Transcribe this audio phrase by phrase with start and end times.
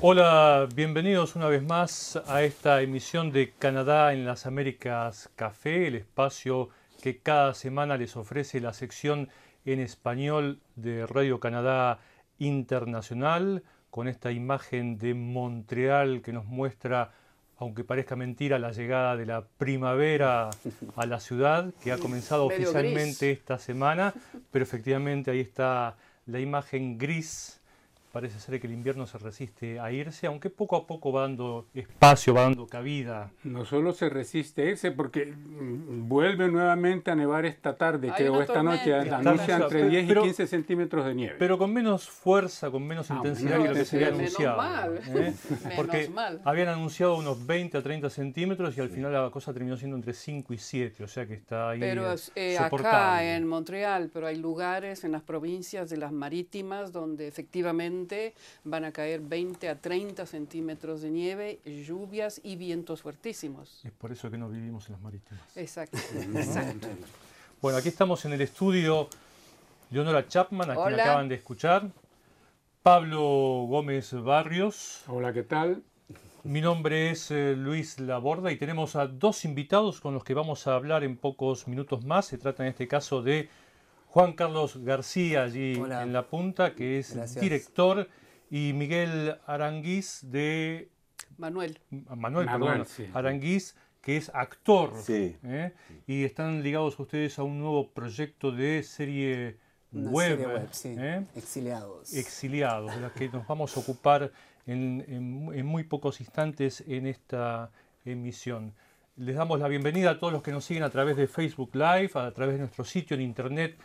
[0.00, 5.96] Hola, bienvenidos una vez más a esta emisión de Canadá en las Américas Café, el
[5.96, 6.68] espacio
[7.02, 9.28] que cada semana les ofrece la sección
[9.64, 11.98] en español de Radio Canadá
[12.38, 17.10] Internacional, con esta imagen de Montreal que nos muestra,
[17.58, 20.50] aunque parezca mentira, la llegada de la primavera
[20.96, 24.12] a la ciudad, que ha comenzado oficialmente esta semana,
[24.50, 27.55] pero efectivamente ahí está la imagen gris.
[28.16, 31.66] Parece ser que el invierno se resiste a irse, aunque poco a poco va dando
[31.74, 33.30] espacio, va dando cabida.
[33.44, 38.16] No solo se resiste a irse, porque mm, vuelve nuevamente a nevar esta tarde, Hay
[38.16, 38.90] creo, esta noche.
[38.90, 39.18] tormenta.
[39.18, 41.36] Anuncia Está- entre 10 pero- y 15 centímetros de nieve.
[41.38, 44.62] Pero con menos fuerza, con menos Ah, intensidad menos que lo que se había anunciado.
[44.62, 45.26] Menos mal.
[45.26, 45.34] ¿eh?
[45.76, 46.40] Porque Menos mal.
[46.46, 50.14] habían anunciado unos 20 a 30 centímetros y al final la cosa terminó siendo entre
[50.14, 54.26] 5 y 7, o sea que está ahí Pero eh, eh, acá en Montreal, pero
[54.26, 58.05] hay lugares en las provincias de las marítimas donde efectivamente
[58.64, 63.80] van a caer 20 a 30 centímetros de nieve, lluvias y vientos fuertísimos.
[63.84, 65.56] Es por eso que no vivimos en las marítimas.
[65.56, 65.98] Exacto,
[66.34, 66.88] exacto.
[67.60, 69.08] Bueno, aquí estamos en el estudio
[69.90, 71.02] Leonora Chapman, a quien Hola.
[71.02, 71.90] acaban de escuchar.
[72.82, 75.02] Pablo Gómez Barrios.
[75.08, 75.82] Hola, ¿qué tal?
[76.44, 80.68] Mi nombre es eh, Luis Laborda y tenemos a dos invitados con los que vamos
[80.68, 82.26] a hablar en pocos minutos más.
[82.26, 83.48] Se trata en este caso de
[84.16, 86.02] Juan Carlos García, allí Hola.
[86.02, 87.38] en la punta, que es Gracias.
[87.42, 88.08] director,
[88.50, 90.88] y Miguel Aranguiz de
[91.36, 93.06] Manuel, Manuel, Manuel, perdón, sí.
[93.12, 94.94] Aranguiz, que es actor.
[95.02, 95.36] Sí.
[95.44, 95.74] ¿eh?
[96.06, 99.58] Y están ligados ustedes a un nuevo proyecto de serie
[99.92, 100.94] Una web, serie web, sí.
[100.98, 101.26] ¿eh?
[101.34, 102.14] Exiliados.
[102.14, 104.32] exiliados, de las que nos vamos a ocupar
[104.66, 107.70] en, en- en muy pocos instantes en esta
[108.06, 108.72] emisión.
[109.16, 112.12] Les damos la bienvenida a todos los que nos siguen a través de Facebook Live,
[112.14, 113.76] a través de nuestro sitio en internet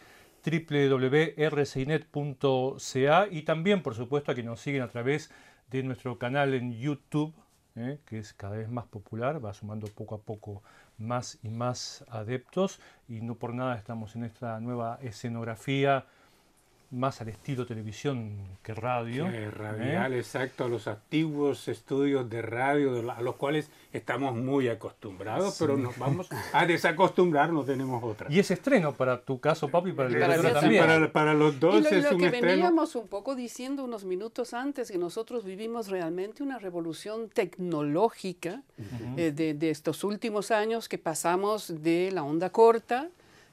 [0.43, 5.31] www.rcinet.ca y también, por supuesto, a quienes nos siguen a través
[5.69, 7.33] de nuestro canal en YouTube,
[7.75, 7.99] ¿eh?
[8.05, 10.63] que es cada vez más popular, va sumando poco a poco
[10.97, 16.05] más y más adeptos y no por nada estamos en esta nueva escenografía
[16.91, 19.25] más al estilo televisión que radio.
[19.27, 19.51] Eh, ¿eh?
[19.51, 24.67] radial, exacto, a los antiguos estudios de radio de la- a los cuales estamos muy
[24.67, 28.27] acostumbrados, pero nos vamos a desacostumbrar, no tenemos otra.
[28.29, 30.83] Y es estreno para tu caso, papi, para el para también.
[30.85, 32.47] para, para los dos y lo, es lo un que estreno.
[32.47, 38.63] veníamos un poco diciendo unos minutos antes, que nosotros vivimos realmente una revolución tecnológica
[39.17, 43.09] eh, de, de estos últimos años que pasamos de la onda corta,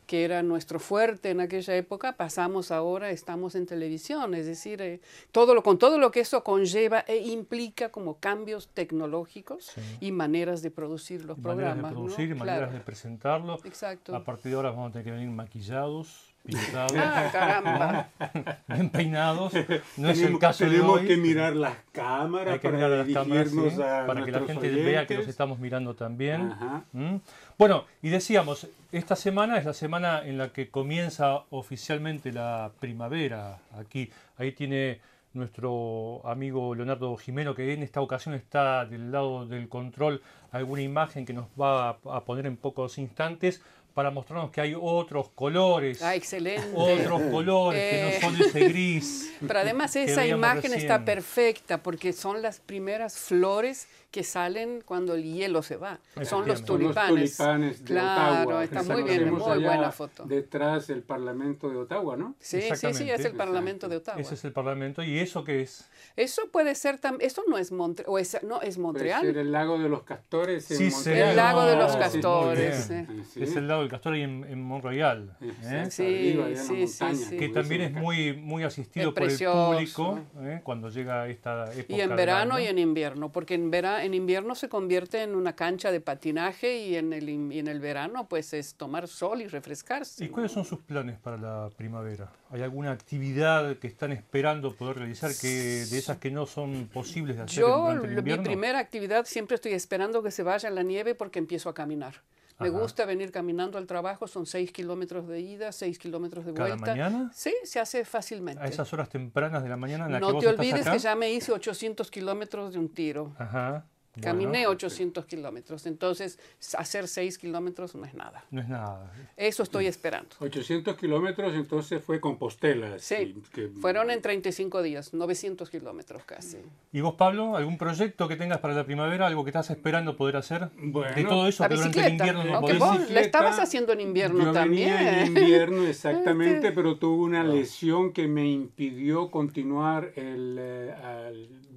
[0.09, 5.01] que era nuestro fuerte en aquella época, pasamos ahora, estamos en televisión, es decir, eh,
[5.33, 9.81] todo lo, con todo lo que eso conlleva e implica como cambios tecnológicos Sí.
[10.01, 11.91] y maneras de producir los Y maneras programas.
[11.91, 12.03] de ¿no?
[12.05, 12.73] producir, y maneras Claro.
[12.73, 13.59] de presentarlo.
[13.65, 14.17] Exacto.
[14.17, 18.09] A partir de ahora vamos a tener que venir maquillados, pintados, Ah, caramba.
[18.69, 19.53] bien peinados.
[19.99, 21.07] No es el Tenemos- caso de tenemos hoy.
[21.07, 24.25] que mirar las cámaras Hay que para mirar a las cámaras, dirigirnos sí, a para
[24.25, 26.51] que la gente vea que los estamos mirando también.
[26.53, 26.85] Ajá.
[26.93, 27.17] ¿Mm?
[27.59, 33.59] Bueno, y decíamos, esta semana es la semana en la que comienza oficialmente la primavera
[33.77, 34.13] aquí.
[34.37, 35.01] Ahí tiene
[35.33, 41.27] nuestro amigo Leonardo Jimeno, que en esta ocasión está del lado del control, alguna imagen
[41.27, 43.61] que nos va a, poner en pocos instantes
[43.95, 46.03] para mostrarnos que hay otros colores.
[46.03, 46.69] Ah, excelente.
[46.75, 48.21] otros colores que Eh.
[48.23, 49.33] no son ese gris.
[49.47, 51.05] Pero además que esa imagen está recién.
[51.05, 55.99] perfecta porque son las primeras flores que salen cuando el hielo se va.
[56.25, 56.61] Son los Efectivamente.
[56.61, 57.37] Son los tulipanes.
[57.37, 58.65] tulipanes de claro, Ottawa.
[58.65, 60.25] está que muy bien, muy allá buena foto.
[60.25, 62.35] Detrás el Parlamento de Ottawa, ¿no?
[62.41, 64.19] Sí, sí, sí, es el Parlamento de Ottawa.
[64.21, 65.03] Ese es el Parlamento.
[65.03, 65.85] ¿Y eso qué es?
[66.17, 69.21] Eso puede ser también, eso no es Montreal, o es, no, es Puede Montreal.
[69.21, 71.29] ser el lago de los castores en Sí, Montreal.
[71.31, 72.91] El lago de los Sí, castores.
[72.91, 73.07] eh.
[73.33, 73.43] Sí.
[73.43, 75.37] Es el lado del castor ahí en, en Montreal.
[75.41, 75.87] ¿eh?
[75.91, 77.37] Sí, arriba, sí, sí, montaña, sí.
[77.37, 79.71] que también es muy, muy asistido Es por el precioso.
[79.73, 80.61] público ¿eh?
[80.63, 81.95] cuando llega esta época.
[81.97, 82.65] Y en verano año.
[82.65, 86.79] y en invierno, porque en, vera- en invierno se convierte en una cancha de patinaje
[86.79, 90.25] y en el, y en el verano pues es tomar sol y refrescarse.
[90.25, 92.31] ¿Y cuáles son sus planes para la primavera?
[92.51, 97.37] ¿Hay alguna actividad que están esperando poder realizar que de esas que no son posibles
[97.37, 98.43] de hacer Yo, durante el lo- mi invierno?
[98.45, 102.15] primera actividad siempre estoy esperando que se vaya la nieve porque empiezo a caminar.
[102.61, 102.79] Me Ajá.
[102.79, 106.87] gusta venir caminando al trabajo, son seis kilómetros de ida, seis kilómetros de ¿Cada vuelta.
[106.91, 107.31] mañana?
[107.33, 108.61] Sí, se hace fácilmente.
[108.63, 110.81] A esas horas tempranas de la mañana en la que no vos te estás olvides
[110.83, 110.93] acá.
[110.93, 113.33] que ya me hice 800 kilómetros de un tiro.
[113.39, 113.87] Ajá.
[114.21, 116.39] Caminé 800 kilómetros, entonces
[116.77, 118.45] hacer 6 kilómetros no es nada.
[118.51, 119.13] No es nada.
[119.37, 120.29] Eso estoy esperando.
[120.41, 122.99] 800 kilómetros, entonces fue Compostela.
[122.99, 123.35] Sí,
[123.81, 126.59] fueron en 35 días, 900 kilómetros casi.
[126.93, 130.37] ¿Y vos, Pablo, algún proyecto que tengas para la primavera, algo que estás esperando poder
[130.37, 130.69] hacer?
[130.79, 133.01] Bueno, de todo eso la que durante el invierno no Aunque podés.
[133.01, 134.95] vos la estabas haciendo en invierno Yo también.
[134.95, 141.49] venía en invierno, exactamente, pero tuve una lesión que me impidió continuar el, eh, al
[141.49, 141.68] ve-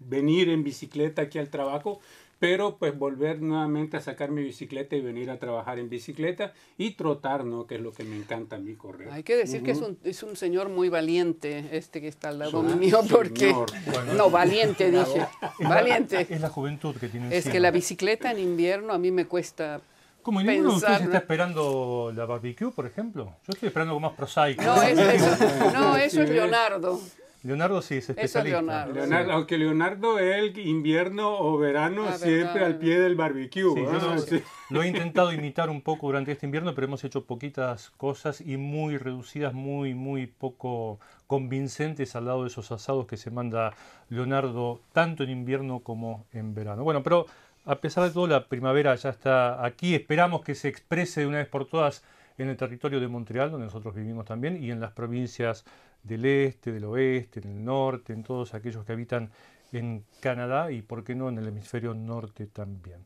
[0.00, 2.00] venir en bicicleta aquí al trabajo,
[2.38, 6.90] pero pues volver nuevamente a sacar mi bicicleta y venir a trabajar en bicicleta y
[6.90, 7.66] trotar, ¿no?
[7.66, 9.10] Que es lo que me encanta a mí correr.
[9.10, 12.38] Hay que decir que es un, es un señor muy valiente este que está al
[12.40, 13.46] lado mío porque...
[13.46, 13.70] señor.
[14.16, 15.26] No, valiente dije.
[15.60, 16.26] Valiente.
[16.28, 17.62] Es la juventud que tiene Es que encima.
[17.62, 19.80] la bicicleta en invierno a mí me cuesta...
[20.22, 21.16] Como ninguno de ustedes está ¿no?
[21.18, 23.26] esperando la barbecue, por ejemplo.
[23.46, 24.60] Yo estoy esperando algo más prosaico.
[24.62, 25.36] No, es- eso,
[25.72, 27.00] no, eso es Leonardo.
[27.46, 28.60] Leonardo sí es especialista.
[28.60, 28.92] Leonardo.
[28.94, 32.66] Leonardo, aunque Leonardo, él invierno o verano Ah, siempre verdad.
[32.66, 33.72] al pie del barbecue.
[33.74, 33.98] Sí, ¿ah?
[34.00, 34.42] no- Sí.
[34.70, 38.56] lo he intentado imitar un poco durante este invierno, pero hemos hecho poquitas cosas y
[38.56, 43.72] muy reducidas, muy, muy poco convincentes al lado de esos asados que se manda
[44.10, 46.82] Leonardo tanto en invierno como en verano.
[46.84, 47.26] Bueno, pero
[47.64, 49.94] a pesar de todo, la primavera ya está aquí.
[49.94, 52.02] Esperamos que se exprese de una vez por todas
[52.38, 55.64] en el territorio de Montreal, donde nosotros vivimos también, y en las provincias
[56.06, 59.30] del este, del oeste, del norte, en todos aquellos que habitan
[59.72, 63.04] en Canadá y, por qué no, en el hemisferio norte también.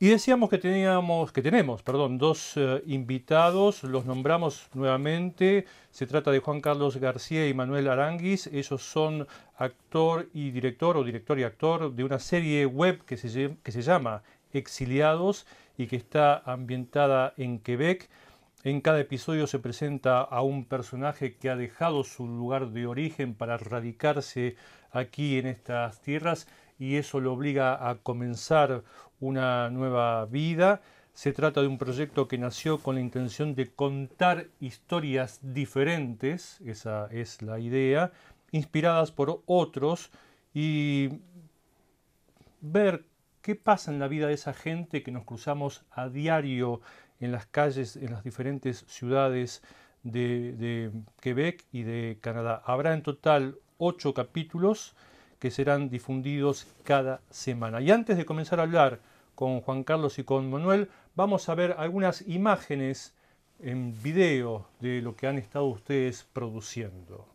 [0.00, 5.66] Y decíamos que teníamos, que tenemos, perdón, dos eh, invitados, los nombramos nuevamente.
[5.92, 8.48] Se trata de Juan Carlos García y Manuel Aranguis.
[8.48, 9.26] Ellos son
[9.56, 13.82] actor y director, o director y actor, de una serie web que se, que se
[13.82, 14.22] llama
[14.52, 15.46] Exiliados
[15.78, 18.10] y que está ambientada en Quebec.
[18.64, 23.34] En cada episodio se presenta a un personaje que ha dejado su lugar de origen
[23.34, 24.56] para radicarse
[24.90, 28.82] aquí en estas tierras y eso lo obliga a comenzar
[29.20, 30.80] una nueva vida.
[31.12, 37.08] Se trata de un proyecto que nació con la intención de contar historias diferentes, esa
[37.12, 38.12] es la idea,
[38.50, 40.10] inspiradas por otros
[40.54, 41.10] y
[42.62, 43.04] ver
[43.42, 46.80] qué pasa en la vida de esa gente que nos cruzamos a diario
[47.24, 49.62] en las calles, en las diferentes ciudades
[50.02, 50.90] de,
[51.20, 52.62] Quebec y de Canadá.
[52.64, 54.94] Habrá en total ocho capítulos
[55.38, 57.80] que serán difundidos cada semana.
[57.80, 59.00] Y antes de comenzar a hablar
[59.34, 63.14] con Juan Carlos y con Manuel, vamos a ver algunas imágenes
[63.58, 67.33] en video de lo que han estado ustedes produciendo.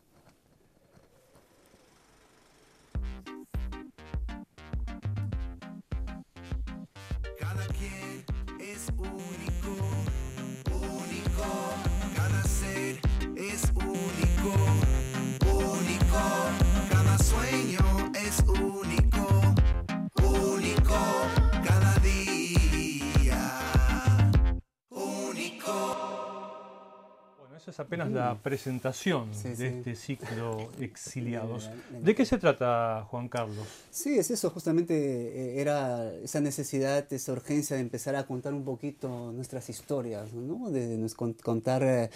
[27.69, 29.66] Es apenas la presentación Sí, de sí.
[29.66, 31.69] este ciclo Exiliados.
[32.01, 33.66] ¿De qué se trata, Juan Carlos?
[33.92, 38.63] Sí, es eso, justamente eh, era esa necesidad, esa urgencia de empezar a contar un
[38.63, 40.69] poquito nuestras historias, ¿no?
[40.69, 41.10] De, de
[41.44, 42.10] contar eh,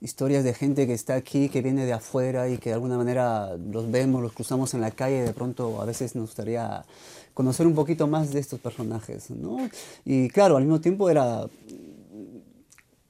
[0.00, 3.56] historias de gente que está aquí, que viene de afuera y que de alguna manera
[3.56, 6.84] los vemos, los cruzamos en la calle de pronto a veces nos gustaría
[7.34, 9.56] conocer un poquito más de estos personajes, ¿no?
[10.04, 11.46] Y claro, al mismo tiempo era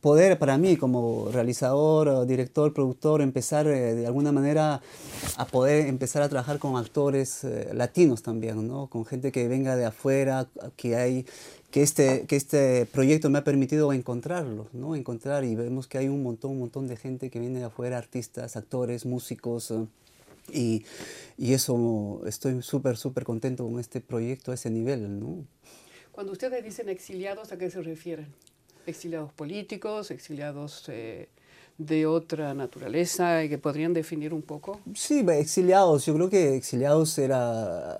[0.00, 4.80] poder para mí como realizador, director, productor, empezar eh, de alguna manera
[5.36, 8.86] a poder empezar a trabajar con actores eh, latinos también, ¿no?
[8.88, 11.26] Con gente que venga de afuera, que hay
[11.70, 14.96] que este, que este proyecto me ha permitido encontrarlos, ¿no?
[14.96, 17.98] Encontrar y vemos que hay un montón, un montón de gente que viene de afuera,
[17.98, 19.86] artistas, actores, músicos, eh,
[20.52, 20.84] y,
[21.38, 25.44] y eso estoy súper, súper contento con este proyecto a ese nivel, ¿no?
[26.10, 28.26] Cuando ustedes dicen exiliados, ¿a qué se refieren?
[28.90, 31.28] ¿Exiliados políticos, exiliados eh,
[31.78, 34.80] de otra naturaleza, que podrían definir un poco?
[34.94, 37.98] Sí, exiliados, yo creo que exiliados era...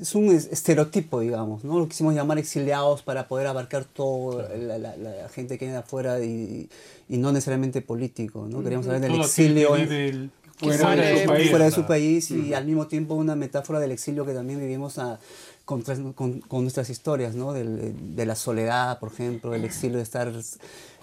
[0.00, 1.78] Es un es- estereotipo, digamos, ¿no?
[1.78, 6.18] Lo quisimos llamar exiliados para poder abarcar toda la, la- la gente que viene afuera
[6.24, 6.68] y,
[7.08, 8.60] y no necesariamente político, ¿no?
[8.62, 11.50] Queríamos hablar del Todo exilio en- Fuera de de su país.
[11.50, 14.98] fuera de su país y al mismo tiempo una metáfora del exilio que también vivimos
[14.98, 15.18] a-
[15.64, 17.52] con, tras- con- con nuestras historias, ¿no?
[17.52, 20.32] Del- de la soledad, por ejemplo, del exilio de estar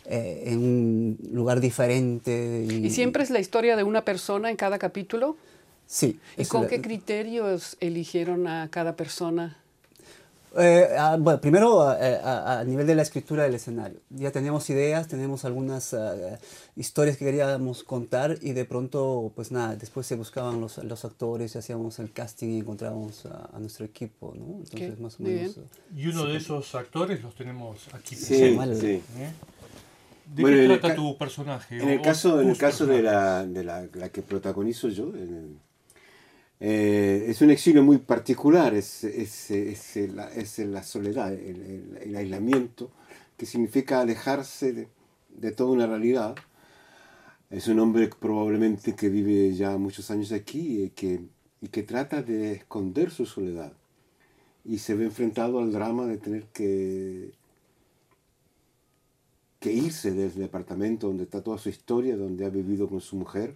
[0.06, 2.65] eh, en un lugar diferente.
[2.68, 5.38] ¿Y siempre es la historia de una persona en cada capítulo?
[5.86, 6.20] Sí.
[6.38, 9.58] ¿Y con la- qué criterios eligieron a cada persona?
[10.58, 14.00] Eh, ah, bueno, primero a, a- a nivel de la escritura del escenario.
[14.10, 16.38] Ya teníamos ideas, tenemos algunas ah,
[16.75, 21.55] historias que queríamos contar y de pronto, pues nada, después se buscaban los, los actores
[21.55, 24.58] y hacíamos el casting y encontrábamos a, a nuestro equipo, ¿no?
[24.63, 25.55] Entonces, Ok, más o menos.
[25.55, 25.67] bien.
[25.96, 28.15] Y uno de esos actores los tenemos aquí.
[28.15, 28.75] Sí, Igual.
[28.75, 29.01] sí.
[29.17, 29.31] ¿eh?
[30.36, 31.77] ¿De Bueno, qué el trata tu personaje?
[31.81, 35.34] En el caso, en el caso de, la, de la, la que protagonizo yo, en
[35.36, 35.58] el-
[36.62, 42.00] eh, es un exilio muy particular, es, es, es la, es la soledad, el, el-
[42.03, 42.91] el aislamiento,
[43.38, 44.89] que significa alejarse de,
[45.30, 46.36] de toda una realidad.
[47.50, 51.22] Es un hombre probablemente que vive ya muchos años aquí y que,
[51.62, 53.74] y que trata de esconder su soledad.
[54.65, 57.34] Y se ve enfrentado al drama de tener que
[59.60, 63.56] que irse del departamento donde está toda su historia, donde ha vivido con su mujer,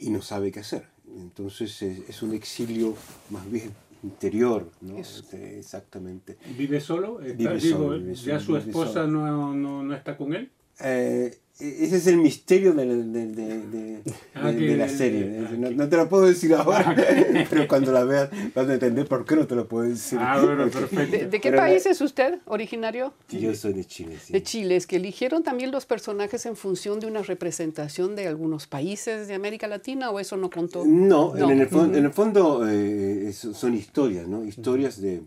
[0.00, 0.84] y no sabe qué hacer.
[1.16, 2.94] Entonces es, es un exilio
[3.30, 4.96] más bien interior, ¿no?
[4.96, 6.38] Es- Este, Exactamente.
[6.56, 7.20] ¿Vive solo?
[7.20, 10.50] Está- Vive digo, solo, vive ¿Ya solo, su esposa no, no, no está con él?
[10.82, 14.02] Eh, ese es el misterio de, la- de- de- de-
[14.34, 15.44] Ah, de- que- de la serie.
[15.46, 16.96] ah, no, no te lo puedo decir ahora,
[17.50, 20.18] pero cuando la veas vas a entender por qué no te lo puedo decir.
[20.22, 21.12] Ah, bueno, perfecto.
[21.18, 23.12] ¿De, de qué Pero la- país es usted originario?
[23.28, 24.32] Yo soy de Chile, sí.
[24.32, 24.76] De Chile.
[24.76, 29.34] ¿Es que eligieron también los personajes en función de una representación de algunos países de
[29.34, 30.86] América Latina o eso no contó?
[30.86, 31.50] No, No.
[31.50, 34.46] En, el fondo, en el fondo eh, es- son historias, ¿no?
[34.46, 35.20] Historias de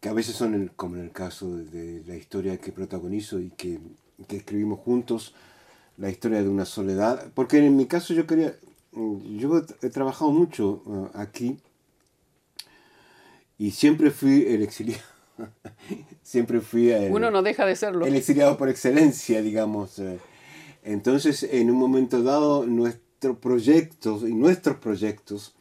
[0.00, 1.64] que a veces son, el- como en el caso de,
[2.00, 3.78] de la historia que protagonizo y que,
[4.28, 5.34] que escribimos juntos,
[5.96, 7.30] la historia de una soledad.
[7.34, 8.54] Porque en mi caso yo quería,
[8.92, 11.58] yo he, trabajado mucho eh, aquí
[13.58, 15.02] y siempre fui el exiliado.
[16.22, 18.06] siempre fui el, Uno no deja de serlo.
[18.06, 19.98] el exiliado por excelencia, digamos.
[19.98, 20.18] eh.
[20.82, 25.54] Entonces, en un momento dado, nuestros proyectos y nuestros proyectos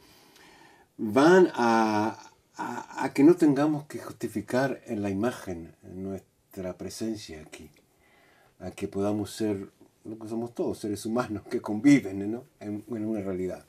[0.98, 2.18] van a,
[2.56, 7.70] a- a que no tengamos que justificar en la imagen nuestra presencia aquí,
[8.60, 9.70] a que podamos ser
[10.06, 12.44] lo que somos todos, seres humanos que conviven ¿no?
[12.60, 13.64] en, en una realidad.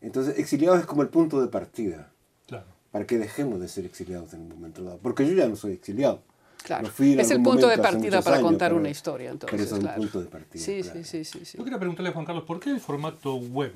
[0.00, 2.10] Entonces, exiliados es como el punto de partida
[2.46, 2.66] Claro.
[2.90, 4.98] para que dejemos de ser exiliados en un momento dado.
[4.98, 6.22] Porque yo ya no soy exiliado.
[6.64, 6.88] Claro.
[6.98, 9.50] Es el punto de partida para años, contar pero- una historia, entonces.
[9.50, 10.00] Pero es un claro.
[10.00, 10.62] punto de partida.
[10.62, 10.98] Sí, claro.
[10.98, 11.58] sí, sí, sí, sí.
[11.58, 13.72] Yo quería preguntarle a Juan Carlos, ¿por qué el formato web?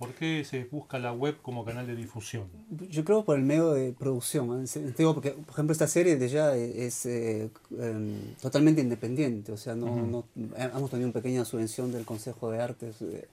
[0.00, 2.44] ¿Por qué se busca la web como canal de difusión?
[2.90, 4.66] Yo creo por el medio de producción.
[5.14, 9.52] porque, por ejemplo, esta serie de ya es eh, em, totalmente independiente.
[9.52, 10.24] O sea, no, no-
[10.56, 13.28] hemos tenido una pequeña subvención del Consejo de Artes de,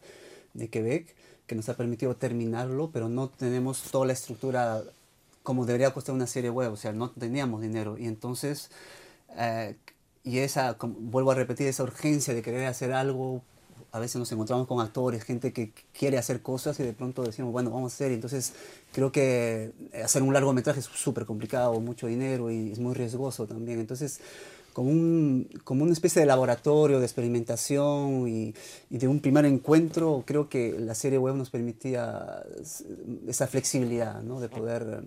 [0.54, 1.16] de Quebec
[1.48, 4.84] que nos ha permitido terminarlo, pero no tenemos toda la estructura
[5.44, 6.74] como debería costar una serie web.
[6.74, 7.98] O sea, no teníamos dinero.
[7.98, 8.70] Y entonces,
[9.38, 9.76] eh,
[10.26, 13.42] y esa, como- vuelvo a repetir, esa urgencia de querer hacer algo
[13.98, 17.51] a veces nos encontramos con actores, gente que quiere hacer cosas y de pronto decimos,
[17.51, 18.12] bueno, vamos a hacer.
[18.12, 18.54] Entonces
[18.94, 19.72] creo que
[20.04, 23.80] hacer un largometraje es súper complicado, mucho dinero y es muy riesgoso también.
[23.80, 24.20] Entonces,
[24.74, 28.54] como, un, como una especie de laboratorio de experimentación y,
[28.89, 32.44] y de un primer encuentro, creo que la serie web nos permitía
[33.27, 34.39] esa flexibilidad, ¿no?
[34.39, 35.04] De poder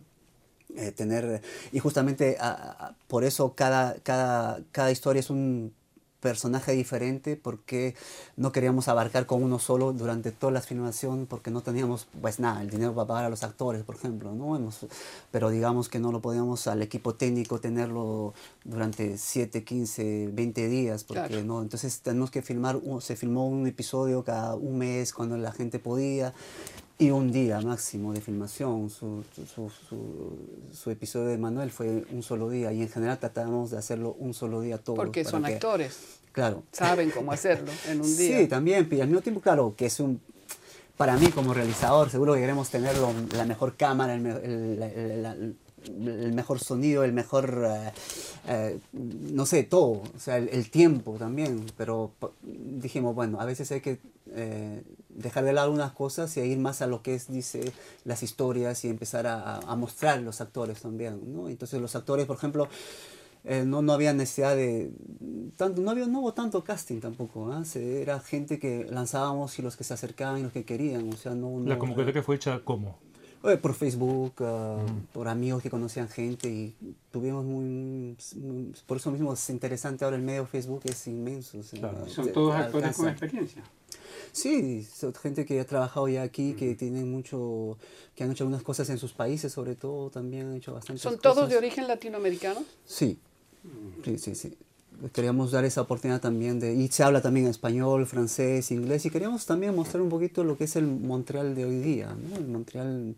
[0.77, 1.43] eh, tener
[1.73, 2.51] y justamente a-
[2.89, 5.73] a- por eso cada, cada, cada historia es un
[6.21, 7.95] personaje diferente porque
[8.37, 12.61] no queríamos abarcar con uno solo durante toda la filmación porque no teníamos pues nada
[12.63, 14.87] el dinero para pagar a los actores por ejemplo no Hemos-
[15.31, 18.35] pero digamos que no lo podíamos al equipo técnico tenerlo
[18.65, 21.45] durante 7 15 20 días porque Claro.
[21.45, 25.79] no entonces tenemos que filmar se filmó un episodio cada un mes cuando la gente
[25.79, 26.35] podía
[27.01, 28.91] y un día máximo de filmación.
[28.91, 30.37] Su, su, su,
[30.73, 34.35] su episodio de Manuel fue un solo día y en general tratamos de hacerlo un
[34.35, 34.97] solo día todo.
[34.97, 35.97] Porque son actores,
[36.33, 36.63] Claro.
[36.73, 38.39] saben cómo hacerlo en un día.
[38.41, 40.21] Sí, también, y al mismo tiempo, claro, que es un...
[40.97, 45.23] Para mí como realizador, seguro que queremos tener lo- la mejor cámara, el, el- el-
[45.23, 47.91] la- el mejor sonido, el mejor, eh,
[48.49, 52.11] eh, no sé, todo, o sea, el, el tiempo también, pero
[52.43, 53.99] dijimos, bueno, a veces hay que
[54.35, 54.83] eh,
[55.15, 57.73] dejar de lado algunas cosas y ir más a lo que es, dice,
[58.05, 61.49] las historias y empezar a, a- a mostrar los actores también, ¿no?
[61.49, 62.69] Entonces los actores, por ejemplo,
[63.45, 64.91] eh, no, no había necesidad de
[65.57, 67.65] tanto, no, había, no hubo tanto casting tampoco, ¿ah?
[67.65, 71.17] Se- era gente que lanzábamos y los que se acercaban y los que querían, o
[71.17, 71.59] sea, no...
[71.65, 72.99] La no- convocatoria fue hecha como.
[73.45, 76.77] eh, por Facebook, ah, por amigos que conocían gente y
[77.11, 81.59] tuvimos muy, muy- Por eso mismo es interesante ahora el medio Facebook, es inmenso.
[81.59, 82.07] o sea, Claro.
[82.09, 83.63] Son todos actores con experiencia.
[84.33, 87.79] Sí, son gente que ha trabajado ya aquí, que tienen mucho,
[88.15, 91.17] que han hecho algunas cosas en sus países, sobre todo, también han hecho bastantes ¿Son
[91.17, 91.35] cosas.
[91.35, 92.65] todos de origen latinoamericano?
[92.85, 93.19] Sí,
[94.05, 94.57] sí, sí, sí.
[95.15, 96.75] Queríamos dar esa oportunidad también de...
[96.75, 99.07] Y se habla también español, francés, inglés.
[99.07, 102.37] Y queríamos también mostrar un poquito lo que es el Montreal de hoy día, ¿no?
[102.37, 103.15] El Montreal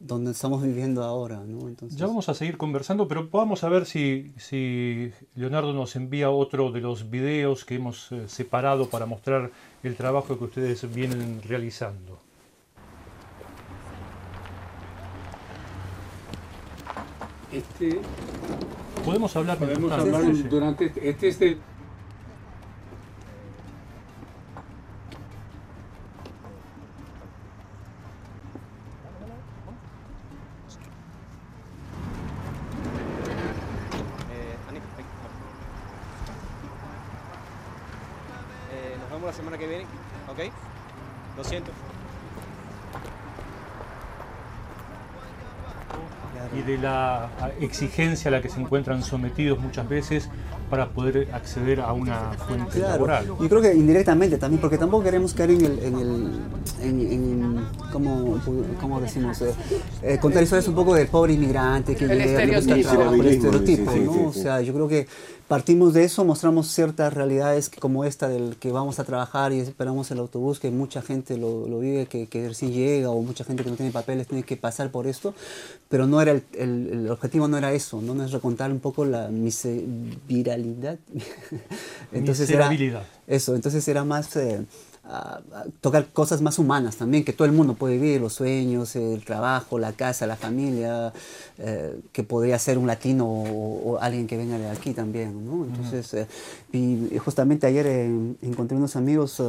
[0.00, 1.40] donde estamos viviendo ahora.
[1.46, 1.68] ¿no?
[1.68, 6.30] Entonces, Ya vamos a seguir conversando, pero vamos a ver si, si Leonardo nos envía
[6.30, 9.50] otro de los videos que hemos eh, separado para mostrar
[9.82, 12.18] el trabajo que ustedes vienen realizando.
[17.52, 18.00] Este,
[19.04, 20.42] Podemos hablar podemos hablar sí, sí.
[20.48, 21.58] durante este, este es de-
[34.30, 35.40] Eh, Ani, ven, vamos.
[38.72, 39.84] Eh, nos vemos la semana que viene,
[40.28, 40.52] ¿ok?
[41.36, 41.72] Lo siento.
[46.58, 47.28] Y de la
[47.60, 50.28] exigencia a la que se encuentran sometidos muchas veces
[50.70, 53.26] para poder acceder a una fuente Claro, laboral.
[53.26, 56.40] yo creo que indirectamente también, porque tampoco queremos caer en el, en el
[56.82, 58.40] en, en- ¿cómo,
[58.80, 59.40] cómo decimos?
[59.42, 59.52] Eh,
[60.02, 62.88] eh, contar historias un poco del pobre inmigrante que gusta el estereotipo.
[62.90, 64.12] trabajo, el sí, estereotipo, sí, ¿no?
[64.12, 65.06] sí, O sea, yo creo que
[65.48, 70.10] partimos de eso, mostramos ciertas realidades como esta del que vamos a trabajar y esperamos
[70.10, 73.64] el autobús, que mucha gente lo, lo vive, que, que recién llega, o mucha gente
[73.64, 75.34] que no tiene papeles tiene que pasar por esto,
[75.88, 78.80] pero no era el, el- el objetivo no era eso, no, no es recontar un
[78.80, 80.98] poco la miserabilidad.
[82.12, 83.02] entonces era Miserabilidad.
[83.26, 84.60] eso, entonces era más eh,
[85.08, 88.94] a- a tocar cosas más humanas también, que todo el mundo puede vivir, los sueños,
[88.96, 91.12] el trabajo, la casa, la familia,
[91.58, 95.64] eh, que podría ser un latino o, o alguien que venga de aquí también, ¿no?
[95.64, 96.26] Entonces, eh,
[96.72, 99.42] y, justamente ayer eh, encontré unos amigos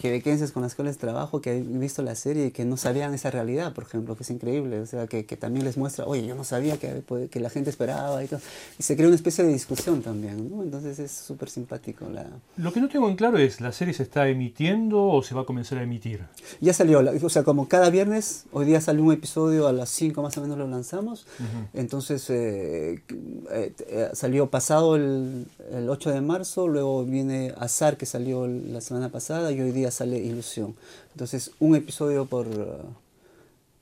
[0.00, 3.30] quebequenses con los cuales trabajo que han visto la serie y que no sabían esa
[3.30, 6.34] realidad, por ejemplo, que es increíble, o sea, que, que también les muestra, oye, yo
[6.34, 8.40] no sabía que, que la gente esperaba y todo,
[8.78, 10.62] y se crea una especie de discusión también, ¿no?
[10.62, 12.26] Entonces es súper simpático la...
[12.56, 15.42] Lo que no tengo en claro es, ¿la serie se está emitiendo o se va
[15.42, 16.20] a comenzar a emitir?
[16.60, 20.22] Ya salió, o sea, como cada viernes, hoy día salió un episodio, a las 5
[20.22, 21.26] más o menos lo lanzamos.
[21.74, 23.02] Entonces eh,
[23.50, 28.80] eh, eh, salió pasado el, el 8 de marzo, luego viene Azar que salió la
[28.80, 30.74] semana pasada y hoy día sale Ilusión.
[31.12, 32.94] Entonces, un episodio por, uh,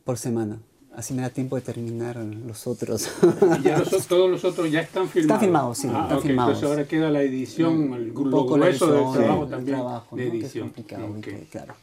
[0.04, 0.58] por semana.
[0.94, 3.08] Así me da tiempo de terminar los otros.
[3.60, 5.40] y ya los todos los otros ya están filmados.
[5.40, 6.62] filmados, sí, Ah, están ok, filmados.
[6.62, 10.24] Entonces ahora queda la edición, el un poco grueso del trabajo el también trabajo, de
[10.24, 10.38] ¿no?
[10.38, 10.66] Que es edición.
[10.66, 11.24] complicado, y Ok.
[11.24, 11.74] que, claro.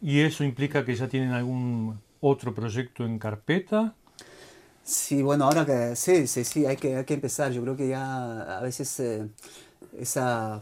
[0.00, 3.96] ¿Y eso implica que ya tienen algún otro proyecto en carpeta?
[4.82, 7.52] Sí, bueno, ahora que sí, sí, sí, hay que, hay que empezar.
[7.52, 9.28] Yo creo que ya a veces eh,
[9.98, 10.60] esa,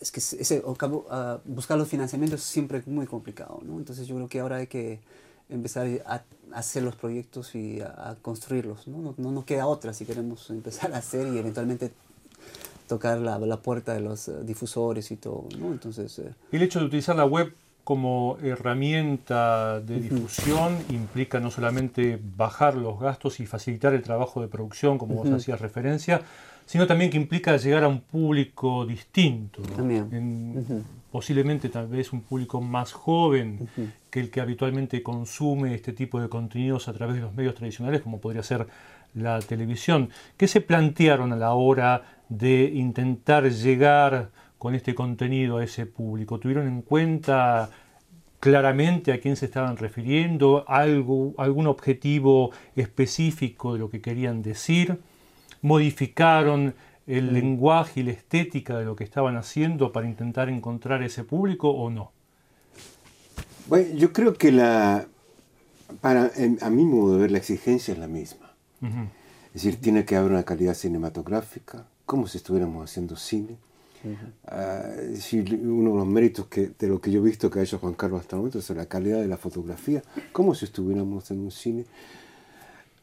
[0.00, 3.78] es que ese, cabo- ah, buscar los financiamientos es siempre muy complicado, ¿no?
[3.78, 5.00] Entonces yo creo que ahora hay que
[5.48, 6.22] empezar a, a
[6.58, 8.98] hacer los proyectos y a, a construirlos, ¿no?
[8.98, 9.14] ¿no?
[9.18, 11.92] No nos queda otra si queremos empezar a hacer y eventualmente
[12.88, 15.72] tocar la, la puerta de los eh, difusores y todo, ¿no?
[15.72, 16.18] Entonces...
[16.18, 17.52] eh, El hecho de utilizar la web
[17.82, 24.48] como herramienta de difusión implica no solamente bajar los gastos y facilitar el trabajo de
[24.48, 26.22] producción, como vos hacías referencia,
[26.66, 29.62] sino también que implica llegar a un público distinto.
[29.62, 30.08] También.
[30.12, 33.68] En- posiblemente tal vez un público más joven
[34.10, 38.00] que el que habitualmente consume este tipo de contenidos a través de los medios tradicionales,
[38.02, 38.66] como podría ser
[39.14, 40.08] la televisión.
[40.36, 46.40] ¿Qué se plantearon a la hora de intentar llegar con este contenido a ese público?
[46.40, 47.70] ¿Tuvieron en cuenta
[48.40, 50.64] claramente a quién se estaban refiriendo?
[50.66, 54.98] ¿Algo, ¿Algún objetivo específico de lo que querían decir?
[55.64, 56.74] ¿Modificaron
[57.06, 61.70] el lenguaje y la estética de lo que estaban haciendo para intentar encontrar ese público
[61.70, 62.12] o no?
[63.68, 65.06] Bueno, yo creo que la,
[66.02, 68.52] para, a mi modo de ver, la exigencia es la misma.
[68.82, 69.08] Ujú.
[69.54, 73.56] Es decir, tiene que haber una calidad cinematográfica, como si estuviéramos haciendo cine.
[74.46, 77.60] Ah, es decir, uno de los méritos que, de lo que yo he visto que
[77.60, 80.66] ha hecho Juan Carlos hasta el momento es la calidad de la fotografía, como si
[80.66, 81.86] estuviéramos en un cine.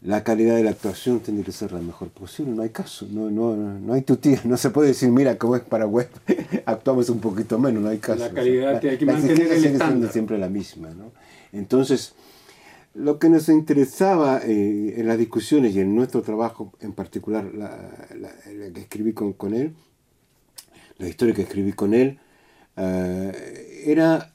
[0.03, 3.29] La calidad de la actuación tiene que ser la mejor posible, no hay caso, no,
[3.29, 6.09] no, no hay tutía, no se puede decir, mira, como es para web,
[6.65, 8.19] actuamos un poquito menos, no hay caso.
[8.19, 10.11] La calidad, O sea, hay que la mantener el sigue siendo estándar.
[10.11, 10.89] siempre la misma.
[10.89, 11.11] ¿no?
[11.53, 12.13] Entonces,
[12.95, 17.69] lo que nos interesaba eh, en las discusiones y en nuestro trabajo, en particular la,
[18.19, 19.75] la- que escribí con, con él,
[20.97, 22.19] la historia que escribí con él,
[22.75, 24.33] eh, era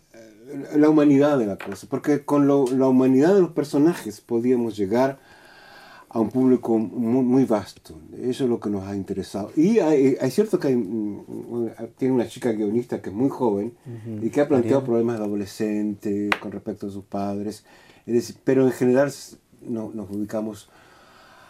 [0.77, 5.19] la humanidad de la cosa, porque con lo- la humanidad de los personajes podíamos llegar
[6.09, 7.99] a un público muy, muy vasto.
[8.23, 9.51] Eso es lo que nos ha interesado.
[9.57, 13.73] Y hay, hay cierto que hay, mm, tiene una chica guionista que es muy joven
[14.23, 17.65] y que ha planteado problemas de adolescente con respecto a sus padres.
[18.07, 19.13] Es decir, pero en general
[19.63, 20.69] no- nos ubicamos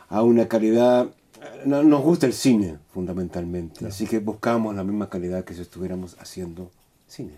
[0.08, 1.10] a una calidad...
[1.66, 3.86] no- nos gusta el cine, fundamentalmente.
[3.86, 6.70] Así que buscamos la misma calidad que si estuviéramos haciendo
[7.06, 7.32] cine.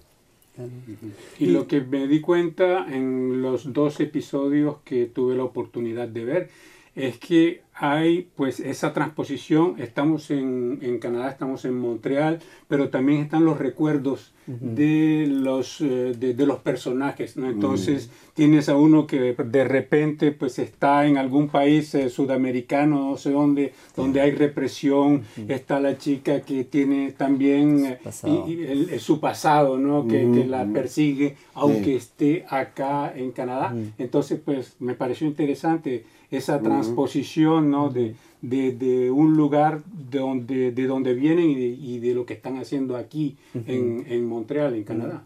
[1.39, 6.25] Y lo que me di cuenta en los dos episodios que tuve la oportunidad de
[6.25, 6.51] ver
[6.99, 13.21] es que hay pues esa transposición, estamos en, en Canadá, estamos en Montreal, pero también
[13.23, 17.51] están los recuerdos de, los, eh, de, de los personajes, ¿no?
[17.51, 23.17] Entonces tienes a uno que de repente pues está en algún país eh, sudamericano, no
[23.19, 28.47] sé dónde, donde hay represión, está la chica que tiene también eh, pasado.
[28.49, 30.09] y- y el- el- su pasado, ¿no?
[30.09, 33.75] Que, que la persigue aunque esté acá en Canadá.
[33.99, 37.91] Entonces pues me pareció interesante esa transposición, ¿no?
[37.91, 42.25] De, de, de un lugar de donde, de donde vienen y de, y de lo
[42.27, 45.25] que están haciendo aquí en, en Montreal, en Canadá.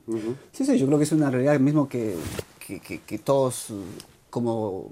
[0.53, 2.15] Sí, sí, yo creo que es una realidad mismo que,
[2.67, 3.69] que, que- que todos
[4.31, 4.91] como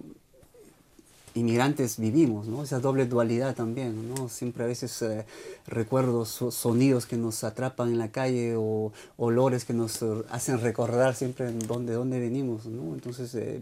[1.32, 2.64] inmigrantes vivimos, ¿no?
[2.64, 4.28] Esa doble dualidad también, ¿no?
[4.28, 5.24] Siempre a veces eh,
[5.68, 10.60] recuerdos, so- sonidos que nos atrapan en la calle o olores que nos eh, hacen
[10.60, 12.94] recordar siempre en dónde, dónde venimos, ¿no?
[12.94, 13.60] Entonces, eh,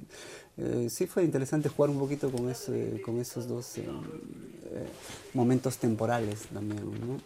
[0.58, 4.86] eh, sí fue interesante jugar un poquito con, ese, con esos dos eh, eh,
[5.34, 7.18] momentos temporales también, ¿no?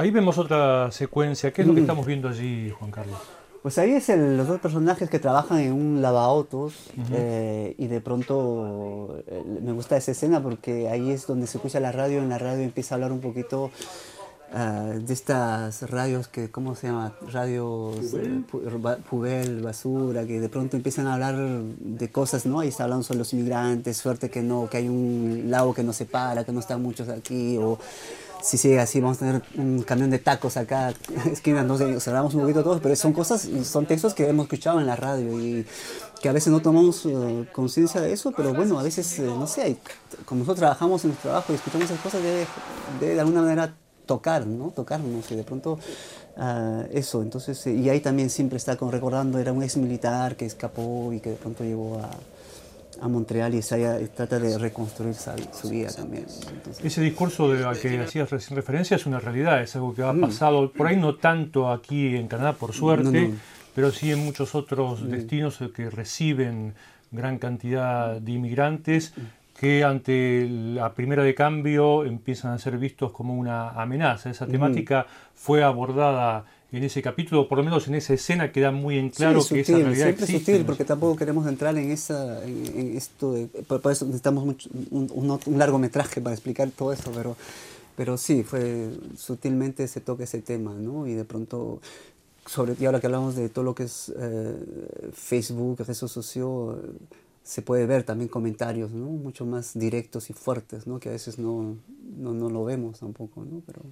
[0.00, 1.52] Ahí vemos otra secuencia.
[1.52, 3.18] ¿Qué es lo que estamos viendo allí, Juan Carlos?
[3.62, 6.74] Pues ahí es el- los dos personajes que trabajan en un lavaautos
[7.12, 11.80] eh, y de pronto eh, me gusta esa escena porque ahí es donde se escucha
[11.80, 13.70] la radio, en la radio empieza a hablar un poquito
[14.52, 17.12] ah, de estas radios que, ¿cómo se llama?
[17.32, 22.60] Radios eh, pu- pubel, basura, que de pronto empiezan a hablar de cosas, ¿no?
[22.60, 25.96] Ahí está hablando sobre los inmigrantes, suerte que no, que hay un lago que nos
[25.96, 27.78] separa, que no están muchos aquí, o
[28.42, 30.92] si sigue así, vamos a tener un camión de tacos acá,
[31.32, 34.44] esquina, no sé, cerramos un poquito todos, pero son cosas, y son textos que hemos
[34.44, 35.66] escuchado en la radio y
[36.22, 39.46] que a veces no tomamos eh, conciencia de eso, pero bueno, a veces, eh, no
[39.46, 39.78] sé, hay-
[40.24, 42.46] como nosotros trabajamos en nuestro trabajo y escuchamos esas cosas, debe,
[43.00, 43.74] debe de alguna manera
[44.06, 44.70] tocar, ¿no?
[44.70, 45.78] Tocarnos y de pronto
[46.36, 50.36] ah, eso, entonces, eh, y ahí también siempre está con, recordando, era un ex militar
[50.36, 52.10] que escapó y que de pronto llegó a
[52.98, 56.24] a Montreal y Isaiah trata de reconstruir su vida también.
[56.50, 60.02] Entonces, Ese discurso de, al que hacías recién referencia es una realidad, es algo que
[60.02, 60.06] Mm.
[60.24, 63.34] ha pasado, por ahí no tanto aquí en Canadá, por suerte, No, no.
[63.74, 66.72] pero sí en muchos otros destinos eh, que reciben
[67.10, 69.12] gran cantidad de inmigrantes
[69.58, 74.28] que ante la primera de cambio empiezan a ser vistos como una amenaza.
[74.30, 78.98] Esa temática fue abordada en ese capítulo, por lo menos en esa escena queda muy
[78.98, 80.52] en claro Sí, que esa sutil, realidad siempre existe.
[80.52, 84.44] sutil, porque tampoco queremos entrar en esa, en, en esto, de- por, por eso necesitamos
[84.44, 87.34] mucho- un, un- un largometraje para explicar todo eso, pero,
[87.96, 91.06] pero sí, fue sutilmente se toca ese tema, ¿no?
[91.06, 91.80] Y de pronto,
[92.44, 94.54] sobre y ahora que hablamos de todo lo que es eh,
[95.14, 96.76] Facebook, redes sociales,
[97.46, 99.06] se puede ver también comentarios, ¿no?
[99.06, 100.98] Mucho más directos y fuertes, ¿no?
[100.98, 101.76] Que a veces no,
[102.18, 103.62] no, no lo vemos tampoco, ¿no?
[103.64, 103.82] Pero,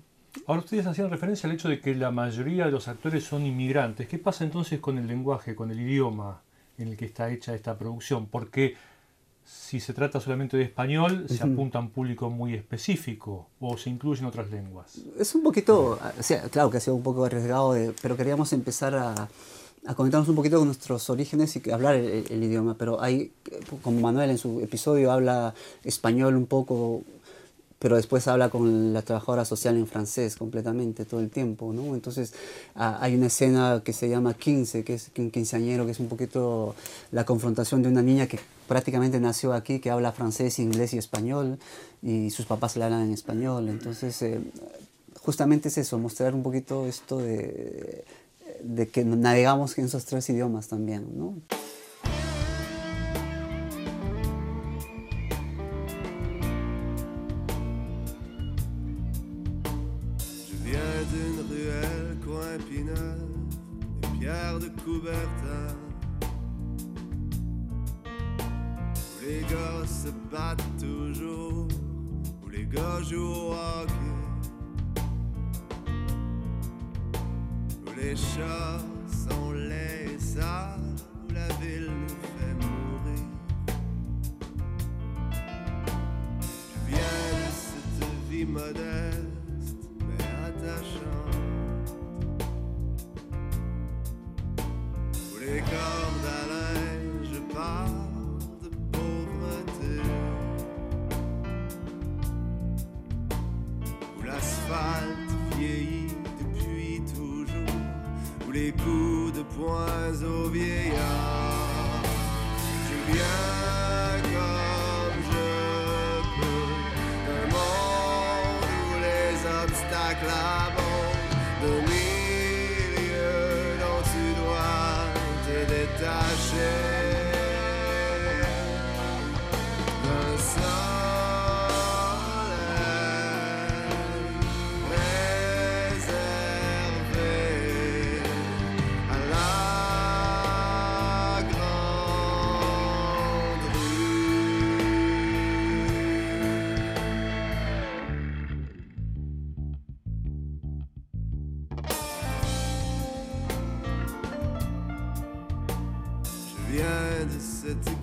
[0.48, 4.08] Ahora ustedes hacían referencia al hecho de que la mayoría de los actores son inmigrantes.
[4.08, 6.42] ¿Qué pasa entonces con el lenguaje, con el idioma
[6.76, 8.26] en el que está hecha esta producción?
[8.26, 8.74] Porque
[9.44, 13.90] si se trata solamente de español, se apunta a un público muy específico o se
[13.90, 14.98] incluyen otras lenguas.
[15.16, 18.52] Es un poquito, o sea, claro que ha sido un poco arriesgado, de- pero queríamos
[18.52, 19.28] empezar a,
[19.86, 22.76] a conectarnos un poquito con nuestros orígenes y hablar el, el idioma.
[22.78, 23.32] Pero hay,
[23.82, 27.02] como Manuel en su episodio habla español un poco,
[27.78, 31.94] pero después habla con la trabajadora social en francés completamente todo el tiempo, ¿no?
[31.94, 32.32] Entonces
[32.74, 36.08] ah, hay una escena que se llama 15, que es un quinceañero, que es un
[36.08, 36.74] poquito
[37.12, 41.58] la confrontación de una niña que prácticamente nació aquí, que habla francés, inglés y español,
[42.02, 43.68] y sus papás le hablan en español.
[43.68, 44.40] Entonces, eh,
[45.20, 48.04] justamente es eso, mostrar un poquito esto de,
[48.64, 51.42] de que navegamos en esos tres idiomas también, ¿no?
[64.60, 65.74] De Coubertin.
[69.20, 71.66] Les gars se battent toujours,
[72.42, 74.13] où les gars jouent au hockey.
[78.04, 78.80] Les chats
[79.28, 79.83] sont laids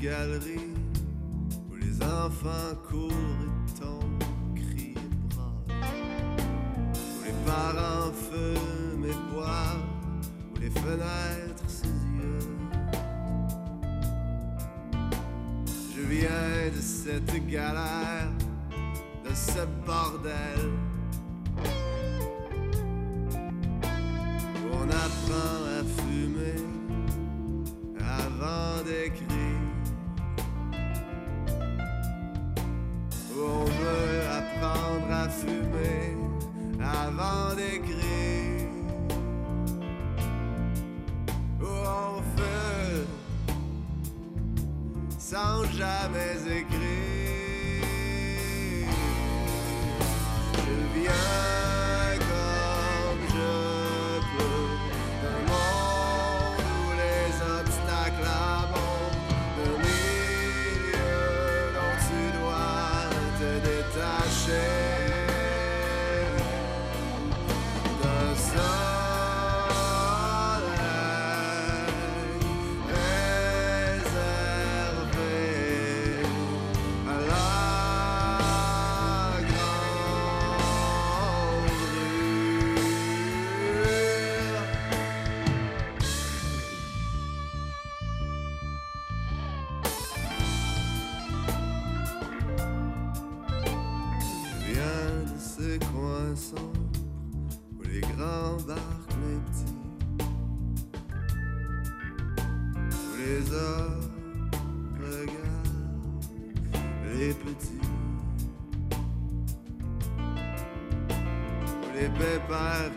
[0.01, 0.73] galerie
[1.69, 4.23] où les enfants courent et tombent,
[4.55, 5.83] crient et braillent,
[6.89, 9.85] où les parents fument et boivent,
[10.51, 12.39] où les fenêtres s'yeux.
[15.95, 18.31] Je viens de cette galère,
[19.23, 20.71] de ce bordel.
[24.55, 26.65] où On apprend à fumer
[27.99, 29.40] avant d'écrire.
[45.81, 46.60] jamais amazing.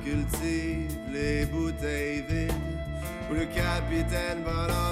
[0.05, 2.53] Cultivent les bouteilles vides,
[3.31, 4.84] où le capitaine bonhomme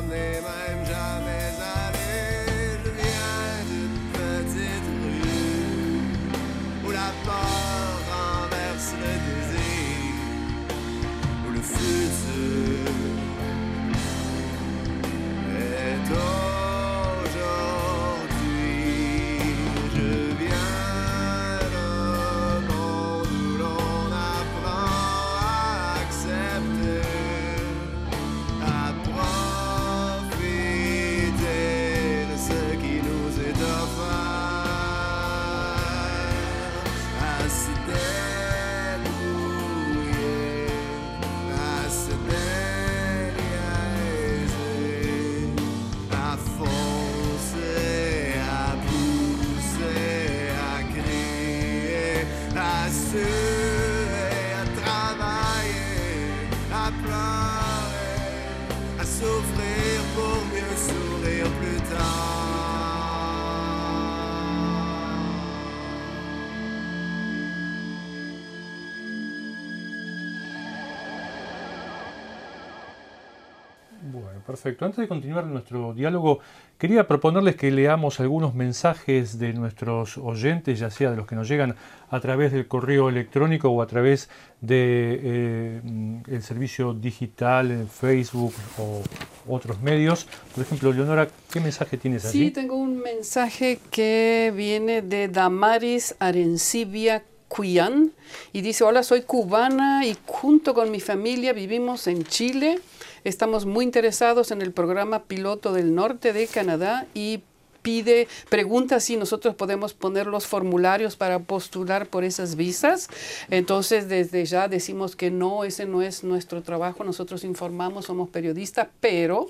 [74.52, 74.84] perfecto.
[74.84, 76.40] Antes de continuar nuestro diálogo,
[76.76, 81.48] quería proponerles que leamos algunos mensajes de nuestros oyentes, ya sea de los que nos
[81.48, 81.74] llegan
[82.10, 84.28] a través del correo electrónico o a través
[84.60, 85.80] de eh,
[86.28, 89.02] el servicio digital, en Facebook o
[89.48, 90.26] otros medios.
[90.54, 92.38] Por ejemplo, Leonora, ¿qué mensaje tienes allí?
[92.46, 98.12] Sí, tengo un mensaje que viene de Damaris Arencibia Cuyan
[98.52, 102.80] y dice, hola, soy cubana y junto con mi familia vivimos en Chile.
[103.24, 107.42] Estamos muy interesados en el programa piloto del norte de Canadá y
[107.82, 113.08] pide, pregunta si nosotros podemos poner los formularios para postular por esas visas.
[113.50, 117.04] Entonces, desde ya decimos que no, ese no es nuestro trabajo.
[117.04, 119.48] Nosotros informamos, somos periodistas, pero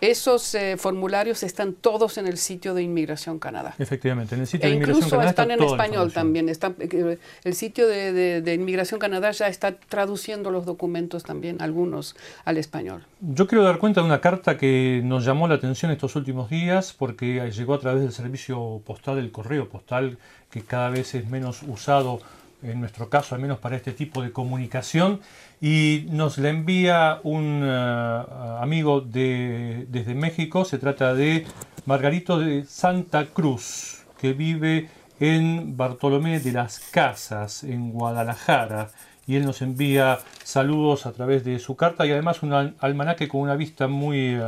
[0.00, 3.74] esos eh, formularios están todos en el sitio de Inmigración Canadá.
[3.78, 6.48] Efectivamente, en el sitio E de Inmigración incluso Canadá están está en español también.
[6.48, 11.60] Está, eh, el sitio de, de- de Inmigración Canadá ya está traduciendo los documentos también,
[11.60, 13.04] algunos al español.
[13.20, 16.92] Yo quiero dar cuenta de una carta que nos llamó la atención estos últimos días
[16.92, 20.18] porque llegó a través del servicio postal, del correo postal,
[20.50, 22.20] que cada vez es menos usado,
[22.62, 25.20] en nuestro caso, al menos para este tipo de comunicación,
[25.60, 28.22] y nos la envía un eh,
[28.60, 31.44] amigo de, desde México, se trata de
[31.86, 38.90] Margarito de Santa Cruz, que vive en Bartolomé de las Casas, en Guadalajara.
[39.24, 43.28] Y él nos envía saludos a través de su carta y además un al- almanaque
[43.28, 44.46] con una vista muy eh,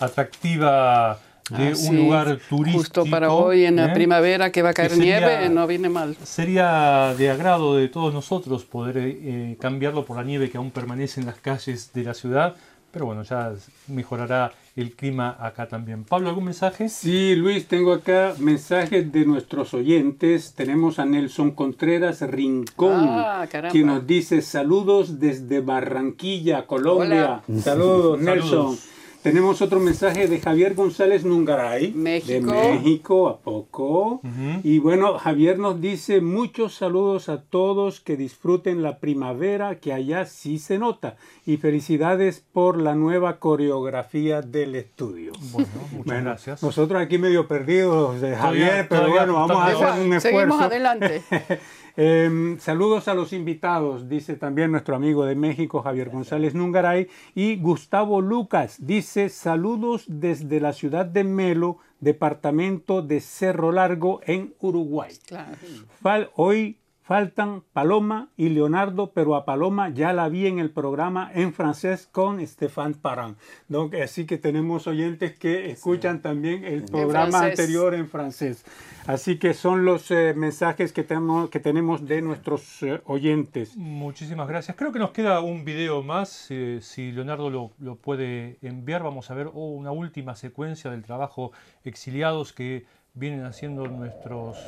[0.00, 1.18] atractiva
[1.50, 2.78] de Ah, un sí, lugar turístico.
[2.78, 3.94] Justo para hoy en la ¿eh?
[3.94, 6.16] primavera que va a caer sería- nieve, no viene mal.
[6.22, 11.20] Sería de agrado de todos nosotros poder eh, cambiarlo por la nieve que aún permanece
[11.20, 12.54] en las calles de la ciudad,
[12.90, 13.52] pero bueno, ya
[13.88, 16.04] mejorará el clima acá también.
[16.04, 16.88] Pablo, ¿algún mensaje?
[16.88, 20.54] Sí, Luis, tengo acá mensajes de nuestros oyentes.
[20.54, 23.72] Tenemos a Nelson Contreras Rincón, Ah, caramba.
[23.72, 27.42] que nos dice saludos desde Barranquilla, Colombia.
[27.60, 28.48] Saludos, Nelson.
[28.50, 28.88] Saludos.
[29.24, 32.52] Tenemos otro mensaje de Javier González Nungaray, México.
[32.52, 34.20] de México, ¿a poco?
[34.62, 40.26] Y bueno, Javier nos dice muchos saludos a todos, que disfruten la primavera, que allá
[40.26, 41.16] sí se nota.
[41.46, 45.32] Y felicidades por la nueva coreografía del estudio.
[45.52, 46.62] Bueno, muchas Bueno, gracias.
[46.62, 50.20] Nosotros aquí medio perdidos de Javier, pero todavía bueno, vamos a hacer un esfuerzo.
[50.20, 51.22] Seguimos adelante.
[51.96, 57.08] Em, saludos a los invitados, dice también nuestro amigo de México, Javier González Nungaray.
[57.34, 64.54] Y Gustavo Lucas dice saludos desde la ciudad de Melo, departamento de Cerro Largo, en
[64.60, 65.12] Uruguay.
[65.26, 65.56] Claro.
[66.02, 71.30] Fal- hoy faltan Paloma y Leonardo, pero a Paloma ya la vi en el programa
[71.34, 73.38] en francés con Stéphane Parent.
[73.68, 77.60] Donc, así que tenemos oyentes que escuchan también el programa francés.
[77.60, 78.64] anterior en francés.
[79.06, 83.76] Así que son los eh, mensajes que tenemos, que tenemos de nuestros eh, oyentes.
[83.76, 84.74] Muchísimas gracias.
[84.74, 86.46] Creo que nos queda un video más.
[86.50, 91.02] eh, si Leonardo lo, lo puede enviar, vamos a ver oh, una última secuencia del
[91.02, 91.52] trabajo
[91.84, 94.58] exiliados que vienen haciendo nuestros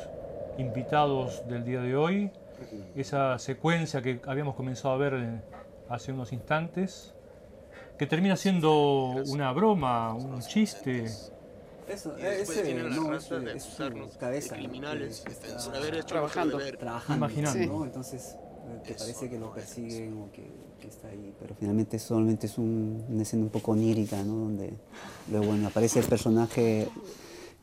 [0.57, 2.31] invitados del día de hoy.
[2.95, 5.43] Esa secuencia que habíamos comenzado a ver
[5.89, 7.13] hace unos instantes,
[7.99, 11.05] que termina siendo una broma, un chiste.
[11.87, 16.57] Eso, después ese tienen la no, raza de criminales está sin haber hecho trabajando.
[16.57, 16.77] deber.
[16.77, 17.73] trabajando, Imaginando.
[17.73, 17.85] ¿no?
[17.85, 18.37] Entonces
[18.83, 23.05] te parece que lo persiguen o que, que está ahí, pero finalmente solamente es un,
[23.07, 24.35] una escena un poco onírica, ¿no?
[24.35, 24.73] Donde
[25.31, 26.89] luego, bueno, aparece el personaje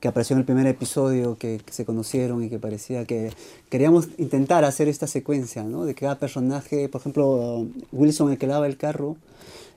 [0.04, 3.32] que apareció en el primer episodio, que, que se conocieron y que parecía que
[3.70, 5.86] queríamos intentar hacer esta secuencia, ¿no?
[5.86, 9.16] De que cada personaje, por ejemplo, Wilson, el que lava el carro,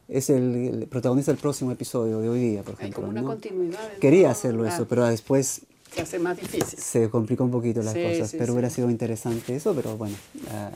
[0.10, 2.96] es el, el protagonista del próximo episodio de hoy día, por Hay ejemplo.
[3.04, 3.28] como una ¿no?
[3.30, 3.80] continuidad.
[4.02, 5.62] Quería hacerlo Ah, eso, pero después
[5.96, 6.78] Se hace más difícil.
[6.78, 8.52] se complicó un poquito las Sí, cosas, sí, pero sí.
[8.52, 10.18] hubiera sido interesante eso, pero bueno,
[10.52, 10.72] ah,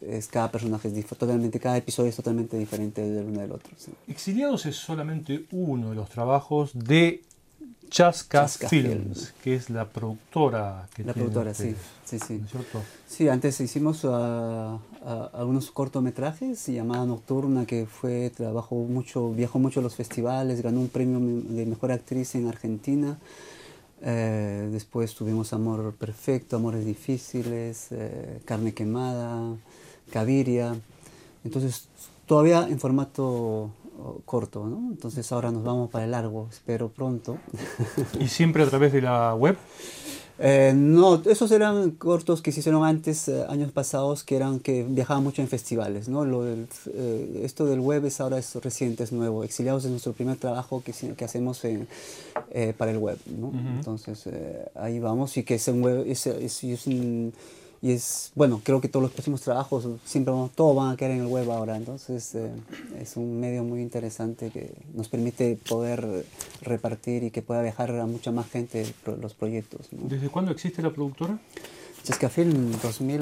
[0.00, 3.70] es cada personaje es totalmente, cada episodio es totalmente diferente del uno del otro.
[3.76, 3.92] sí.
[4.08, 7.22] Exiliados es solamente uno de los trabajos de
[7.88, 12.38] Chasca, Chasca Films, que es la productora que La tienen productora, sí, ustedes, sí, sí.
[12.38, 12.82] ¿no es cierto?
[13.06, 19.94] Sí, antes hicimos algunos cortometrajes, llamada Nocturna, que fue, trabajó mucho, viajó mucho a los
[19.94, 23.18] festivales, ganó un premio de mejor actriz en Argentina.
[24.02, 29.56] Eh, después tuvimos Amor Perfecto, Amores Difíciles, eh, Carne Quemada,
[30.10, 30.76] Caviria.
[31.44, 31.88] Entonces,
[32.26, 33.70] todavía en formato
[34.24, 34.90] corto, ¿no?
[34.90, 37.38] Entonces ahora nos vamos para el largo, espero pronto.
[38.20, 39.56] Y siempre a través de la web.
[40.38, 44.84] Eh, no, esos eran cortos que se hicieron antes, eh, años pasados, que eran que
[44.84, 46.26] viajaban mucho en festivales, ¿no?
[46.26, 49.44] Lo del, eh, esto del web es ahora es reciente, es nuevo.
[49.44, 51.88] Exiliados es nuestro primer trabajo que, que hacemos en,
[52.50, 53.50] eh, para el web, ¿no?
[53.78, 54.24] Entonces
[54.74, 57.32] ahí vamos y que es un web, es, es un-
[57.82, 61.20] y es, bueno, creo que todos los próximos trabajos siempre vamos, van a quedar en
[61.22, 62.50] el web ahora, entonces eh,
[63.00, 66.24] es un medio muy interesante que nos permite poder
[66.62, 68.86] repartir y que pueda viajar a mucha más gente
[69.20, 69.88] los proyectos.
[69.92, 70.08] ¿no?
[70.08, 71.38] ¿Desde cuándo existe la productora?
[72.02, 73.20] Chescafilm 2000,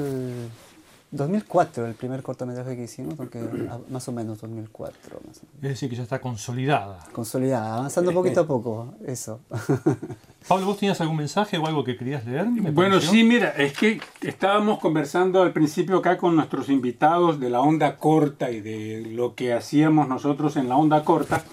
[1.11, 5.55] 2004, el primer cortometraje que hicimos, aunque a- más o menos 2004, más o menos.
[5.61, 6.99] Es decir, que ya está consolidada.
[7.13, 9.39] Consolidada, avanzando poquito a poco, eso.
[10.47, 12.45] Pablo, ¿vos tenías algún mensaje o algo que querías leer?
[12.45, 13.11] Bueno, pareció?
[13.11, 17.97] sí, mira, es que estábamos conversando al principio acá con nuestros invitados de la onda
[17.97, 21.43] corta y de lo que hacíamos nosotros en la onda corta.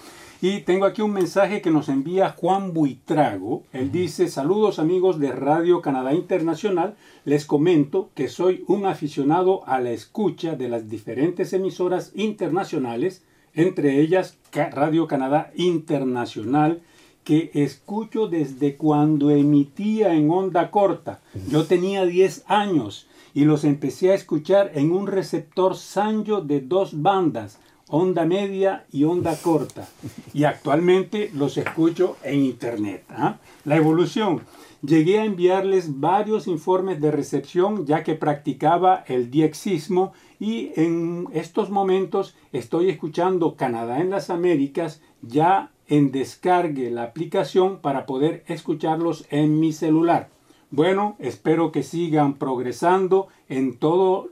[0.45, 3.63] Y tengo aquí un mensaje que nos envía Juan Buitrago.
[3.71, 6.95] Él dice, saludos amigos de Radio Canadá Internacional.
[7.23, 14.01] Les comento que soy un aficionado a la escucha de las diferentes emisoras internacionales, entre
[14.01, 16.81] ellas Radio Canadá Internacional,
[17.23, 21.21] que escucho desde cuando emitía en onda corta.
[21.47, 27.01] Yo tenía 10 años y los empecé a escuchar en un receptor Sanyo de dos
[27.01, 27.59] bandas,
[27.95, 29.87] onda media y onda corta.
[30.33, 33.03] Y actualmente los escucho en internet.
[33.09, 33.37] ¿ah?
[33.65, 34.41] La evolución.
[34.81, 41.69] Llegué a enviarles varios informes de recepción ya que practicaba el diexismo y en estos
[41.69, 49.27] momentos estoy escuchando Canadá en las Américas ya en descargue la aplicación para poder escucharlos
[49.29, 50.29] en mi celular.
[50.71, 54.29] Bueno, espero que sigan progresando en todo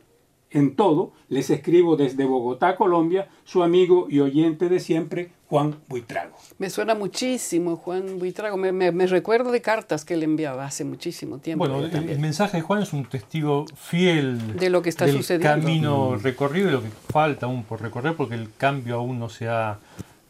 [0.51, 6.35] en todo, les escribo desde Bogotá, Colombia, su amigo y oyente de siempre, Juan Buitrago.
[6.59, 10.83] Me suena muchísimo Juan Buitrago, me, me, me recuerdo de cartas que le enviaba hace
[10.83, 11.67] muchísimo tiempo.
[11.67, 15.17] Bueno, el, el, mensaje de Juan es un testigo fiel de lo que está del
[15.17, 15.47] sucediendo.
[15.47, 19.47] camino recorrido y lo que falta aún por recorrer, porque el cambio aún no se
[19.47, 19.79] ha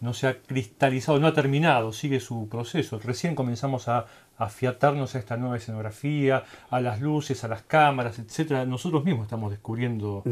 [0.02, 3.00] no se ha cristalizado, no ha terminado, sigue su proceso.
[3.00, 4.08] Recién comenzamos a
[4.44, 8.66] afiatarnos a esta nueva escenografía, a las luces, a las cámaras, etcétera.
[8.66, 10.24] Nosotros mismos estamos descubriendo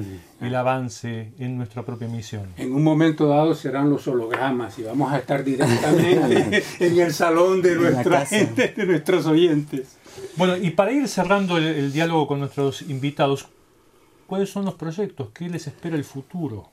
[0.42, 2.48] el avance en nuestra propia misión.
[2.58, 7.62] En un momento dado serán los hologramas y vamos a estar directamente en el salón
[7.62, 9.98] de nuestra gente, de nuestros oyentes.
[10.36, 13.48] Bueno, y para ir cerrando el, el diálogo con nuestros invitados,
[14.28, 15.30] ¿cuáles son los proyectos?
[15.34, 16.72] ¿Qué les espera el futuro?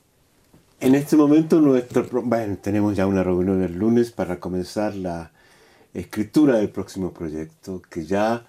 [0.79, 5.31] En este momento nuestro, bueno, tenemos ya una reunión el lunes para comenzar la
[5.93, 8.45] escritura del próximo proyecto, que ya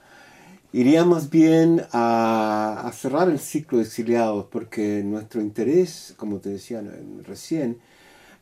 [0.73, 6.51] iría más bien a, a cerrar el ciclo de exiliados, porque nuestro interés, como te
[6.51, 6.83] decía
[7.25, 7.79] recién,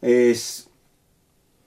[0.03, 0.69] es,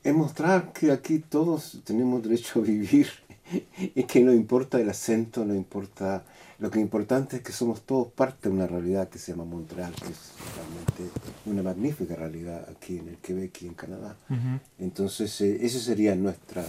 [0.04, 3.08] es mostrar que aquí todos tenemos derecho a vivir
[3.96, 6.24] y que no importa el acento, no importa
[6.60, 9.46] lo que es importante es que somos todos parte de una realidad que se llama
[9.46, 14.18] Montreal, que es realmente una magnífica realidad aquí en el Quebec y en Canadá.
[14.30, 14.60] Uh -huh.
[14.80, 16.66] Entonces, eh, ese sería nuestra,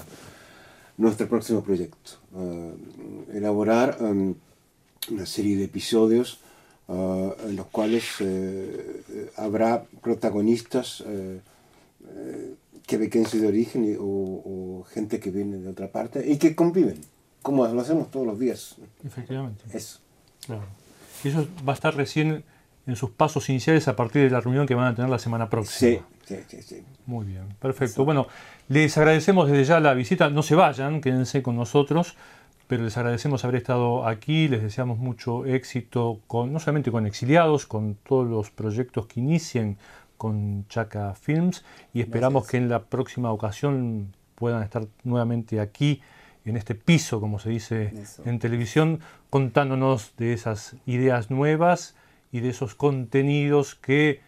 [1.01, 2.13] nuestro próximo proyecto.
[2.33, 2.77] Uh,
[3.33, 4.35] elaborar um,
[5.11, 6.41] una serie de episodios
[6.89, 8.27] uh, en los cuales uh,
[9.37, 11.03] habrá protagonistas
[12.87, 17.01] quebequenses de origen y, o, o gente que viene de otra parte y que conviven
[17.41, 18.77] como lo hacemos todos los días.
[19.05, 19.65] Efectivamente.
[19.73, 20.01] Eso.
[20.45, 20.67] Claro.
[21.25, 22.45] Eso va a estar recién
[22.91, 25.49] en sus pasos iniciales a partir de la reunión que van a tener la semana
[25.49, 25.91] próxima.
[25.91, 26.63] Sí, sí, sí.
[26.63, 26.85] sí.
[27.07, 28.05] Muy bien, perfecto.
[28.05, 28.27] Bueno,
[28.69, 30.29] les agradecemos desde ya la visita.
[30.31, 32.17] No se vayan, quédense con nosotros,
[32.67, 34.49] pero les agradecemos haber estado aquí.
[34.49, 39.79] Les deseamos mucho éxito, con, no solamente con exiliados, con todos los proyectos que inicien
[40.17, 41.65] con Chaca Films
[41.95, 42.51] y esperamos Gracias.
[42.51, 46.03] que en la próxima ocasión puedan estar nuevamente aquí
[46.45, 48.23] en este piso, como se dice Eso.
[48.27, 51.95] en televisión, contándonos de esas ideas nuevas
[52.33, 54.21] y de esos contenidos que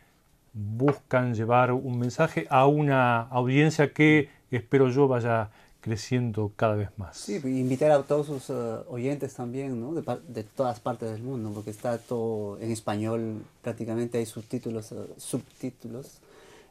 [0.52, 5.50] buscan llevar un mensaje a una audiencia que espero yo vaya
[5.80, 7.16] creciendo cada vez más.
[7.16, 9.92] Sí, invitar a todos sus uh, oyentes también, ¿no?
[9.94, 15.08] De, de, todas partes del mundo, porque está todo en español, prácticamente hay subtítulos, uh,
[15.16, 16.20] subtítulos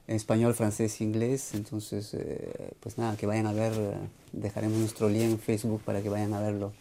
[0.07, 1.53] en español, francés inglés.
[1.53, 3.93] Entonces, eh, pues nada, que vayan a ver, eh,
[4.32, 6.73] dejaremos nuestro link en Facebook para que vayan a verlo.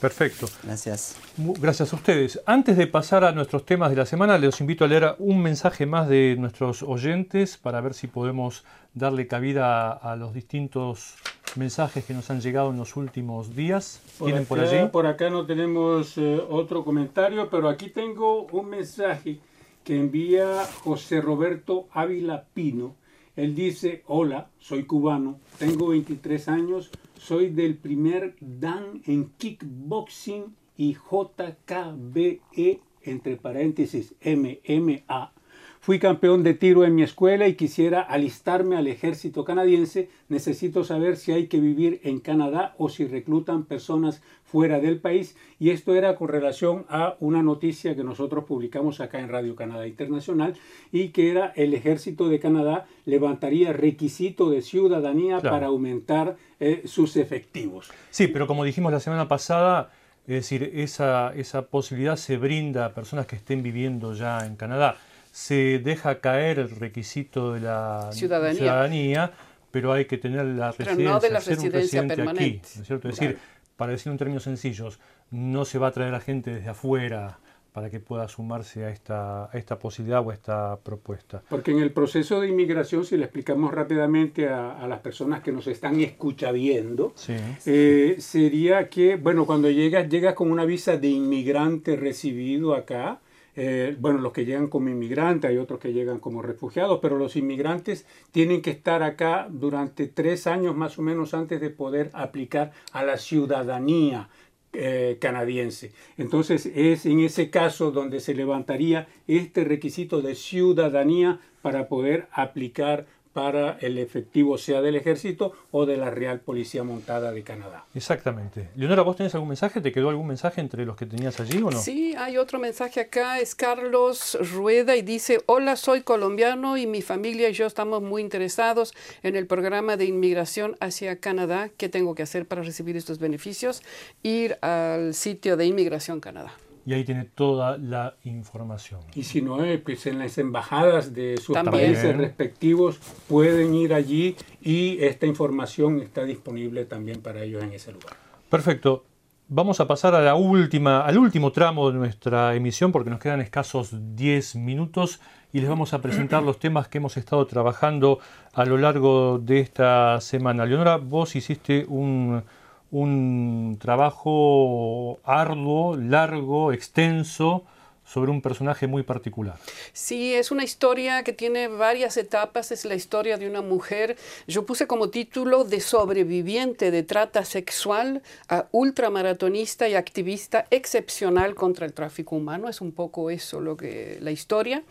[0.00, 0.46] Perfecto.
[0.62, 1.16] Gracias.
[1.36, 2.40] Gracias a ustedes.
[2.46, 5.86] Antes de pasar a nuestros temas de la semana, les invito a leer un mensaje
[5.86, 11.16] más de nuestros oyentes para ver si podemos darle cabida a, a los distintos
[11.56, 14.00] mensajes que nos han llegado en los últimos días.
[14.18, 14.88] ¿Tienen por, acá, por allí?
[14.90, 19.38] Por acá no tenemos eh, otro comentario, pero aquí tengo un mensaje
[19.84, 22.94] que envía José Roberto Ávila Pino.
[23.36, 30.94] Él dice, hola, soy cubano, tengo 23 años, soy del primer Dan en kickboxing y
[30.94, 35.32] JKBE, entre paréntesis, MMA.
[35.80, 40.08] Fui campeón de tiro en mi escuela y quisiera alistarme al ejército canadiense.
[40.28, 45.36] Necesito saber si hay que vivir en Canadá o si reclutan personas fuera del país.
[45.58, 49.86] Y esto era con relación a una noticia que nosotros publicamos acá en Radio Canadá
[49.86, 50.54] Internacional
[50.92, 55.54] y que era el ejército de Canadá levantaría requisito de ciudadanía claro.
[55.54, 57.90] para aumentar eh, sus efectivos.
[58.10, 59.90] Sí, pero como dijimos la semana pasada,
[60.26, 64.96] es decir, esa, esa posibilidad se brinda a personas que estén viviendo ya en Canadá
[65.30, 69.32] se deja caer el requisito de la ciudadanía, ciudadanía
[69.70, 72.66] pero hay que tener la pero residencia, no de la residencia permanente.
[72.66, 73.08] aquí, ¿no es cierto?
[73.08, 73.38] Es decir,
[73.78, 74.98] para decirlo en términos sencillos,
[75.30, 77.38] no se va a traer a gente desde afuera
[77.72, 81.42] para que pueda sumarse a esta, a esta posibilidad o a esta propuesta.
[81.48, 85.52] Porque en el proceso de inmigración, si le explicamos rápidamente a, a las personas que
[85.52, 87.36] nos están escuchando, sí.
[87.66, 93.20] eh, sería que, bueno, cuando llegas, llegas con una visa de inmigrante recibido acá,
[93.60, 97.34] eh, bueno, los que llegan como inmigrantes, hay otros que llegan como refugiados, pero los
[97.34, 102.70] inmigrantes tienen que estar acá durante tres años más o menos antes de poder aplicar
[102.92, 104.28] a la ciudadanía
[104.72, 105.90] eh, canadiense.
[106.18, 113.06] Entonces es en ese caso donde se levantaría este requisito de ciudadanía para poder aplicar
[113.38, 117.84] para el efectivo sea del ejército o de la Real Policía Montada de Canadá.
[117.94, 118.70] Exactamente.
[118.74, 119.80] Leonora, ¿vos tenés algún mensaje?
[119.80, 121.78] ¿Te quedó algún mensaje entre los que tenías allí o no?
[121.80, 127.00] Sí, hay otro mensaje acá, es Carlos Rueda y dice, hola, soy colombiano y mi
[127.00, 131.70] familia y yo estamos muy interesados en el programa de inmigración hacia Canadá.
[131.76, 133.84] ¿Qué tengo que hacer para recibir estos beneficios?
[134.24, 136.52] Ir al sitio de Inmigración Canadá.
[136.88, 139.00] Y ahí tiene toda la información.
[139.14, 141.92] Y si no, eh, pues en las embajadas de sus También.
[141.92, 147.92] países respectivos pueden ir allí y esta información está disponible también para ellos en ese
[147.92, 148.16] lugar.
[148.48, 149.04] Perfecto.
[149.48, 153.42] Vamos a pasar a la última, al último tramo de nuestra emisión porque nos quedan
[153.42, 155.20] escasos 10 minutos
[155.52, 158.18] y les vamos a presentar los temas que hemos estado trabajando
[158.54, 160.64] a lo largo de esta semana.
[160.64, 162.42] Leonora, vos hiciste un,
[162.90, 167.64] un trabajo arduo, largo, extenso
[168.10, 169.56] sobre un personaje muy particular.
[169.92, 174.64] Sí, es una historia que tiene varias etapas, es la historia de una mujer, yo
[174.64, 181.92] puse como título de sobreviviente de trata sexual a ultramaratonista y activista excepcional contra el
[181.92, 184.82] tráfico humano, es un poco eso lo que la historia.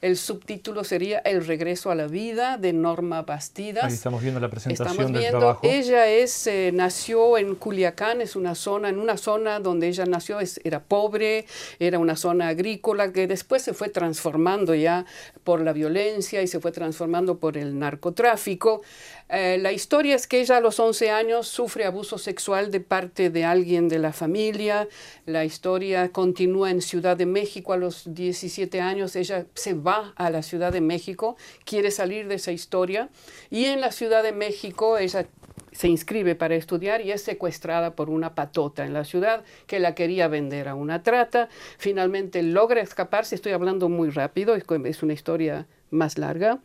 [0.00, 3.84] El subtítulo sería El regreso a la vida de Norma Bastidas.
[3.84, 5.60] Ahí estamos viendo la presentación Estamos del viendo, trabajo.
[5.62, 10.40] ella es, eh, nació en Culiacán, es una zona, en una zona donde ella nació,
[10.40, 11.46] es- era pobre,
[11.78, 12.63] era una zona agrícola
[13.12, 15.04] que después se fue transformando ya
[15.44, 18.82] por la violencia y se fue transformando por el narcotráfico.
[19.28, 23.30] Eh, la historia es que ella a los 11 años sufre abuso sexual de parte
[23.30, 24.88] de alguien de la familia.
[25.26, 29.16] La historia continúa en Ciudad de México a los 17 años.
[29.16, 33.08] Ella se va a la Ciudad de México, quiere salir de esa historia
[33.50, 35.26] y en la Ciudad de México ella
[35.72, 39.94] se inscribe para estudiar y es secuestrada por una patota en la ciudad que la
[39.94, 41.48] quería vender a una trata.
[41.78, 46.60] Finalmente logra escaparse, estoy hablando muy rápido, es, una historia más larga.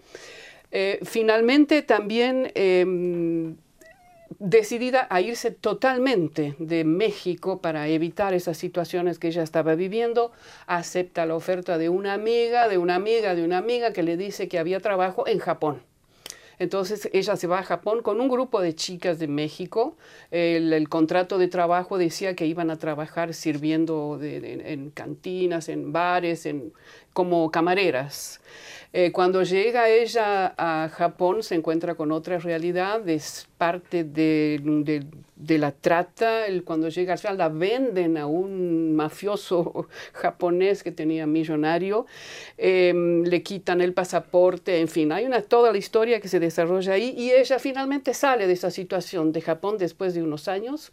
[0.72, 3.56] Eh, finalmente también em,
[4.38, 10.32] decidida a irse totalmente de México para evitar esas situaciones que ella estaba viviendo,
[10.68, 14.48] acepta la oferta de una amiga, de una amiga, de una amiga que le dice
[14.48, 15.89] que había trabajo en Japón.
[16.60, 19.98] Entonces ella se va a Japón con un grupo de chicas de México.
[20.32, 26.46] El, contrato de trabajo decía que iban a trabajar sirviendo de- en cantinas, en bares,
[26.46, 26.74] en,
[27.14, 28.42] como camareras.
[28.92, 35.06] Eh, cuando llega ella a Japón se encuentra con otra realidad, es parte de, de-
[35.36, 36.48] de la trata.
[36.48, 42.08] El- cuando llega allá la venden a un mafioso japonés que tenía millonario,
[42.58, 46.94] em, le quitan el pasaporte, en fin, hay una, toda la historia que se desarrolla
[46.94, 47.14] ahí.
[47.16, 50.92] Y ella finalmente sale de esa situación de Japón después de unos años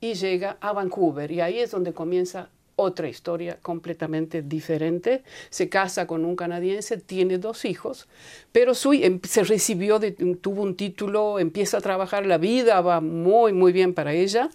[0.00, 1.30] y llega a Vancouver.
[1.30, 2.50] Y ahí es donde comienza
[2.80, 5.22] otra historia completamente diferente.
[5.50, 8.08] Se casa con un canadiense, tiene dos hijos,
[8.52, 10.00] pero su, em- se recibió,
[10.40, 14.48] tuvo un título, empieza a trabajar, la vida va muy, muy bien para ella.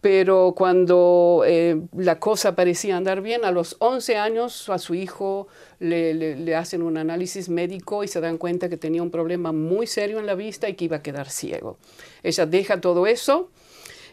[0.00, 5.48] Pero cuando eh, la cosa parecía andar bien, a los 11 años a su hijo
[5.80, 9.88] le- le hacen un análisis médico y se dan cuenta que tenía un problema muy
[9.88, 11.78] serio en la vista y que iba a quedar ciego.
[12.22, 13.50] Ella deja todo eso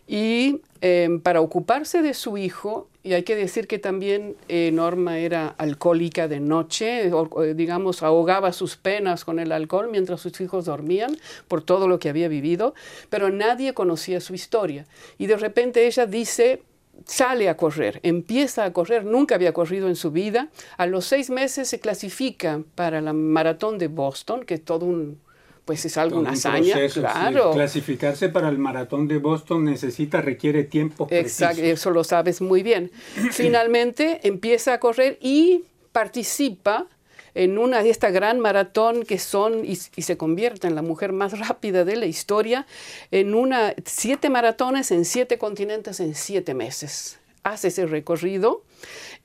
[0.07, 5.19] y eh, para ocuparse de su hijo, y hay que decir que también eh, Norma
[5.19, 7.11] era alcohólica de noche,
[7.55, 11.15] digamos, ahogaba sus penas con el alcohol mientras sus hijos dormían
[11.47, 12.73] por todo lo que había vivido,
[13.09, 14.85] pero nadie conocía su historia.
[15.17, 16.63] Y de repente ella dice,
[17.05, 20.49] sale a correr, empieza a correr, nunca había corrido en su vida.
[20.77, 25.19] A los seis meses se clasifica para la maratón de Boston, que es todo un,
[25.65, 26.99] pues es algo, Todo una un hazaña, proceso, sí.
[27.01, 27.51] claro.
[27.51, 32.91] Clasificarse para el maratón de Boston necesita, requiere tiempo Exacto, eso lo sabes muy bien.
[33.31, 36.85] Finalmente empieza a correr y participa
[37.33, 41.11] en una de esta gran maratón que son y, y se convierte en la mujer
[41.11, 42.65] más rápida de la historia,
[43.11, 47.17] en una siete maratones en siete continentes en siete meses.
[47.43, 48.63] Hace ese recorrido.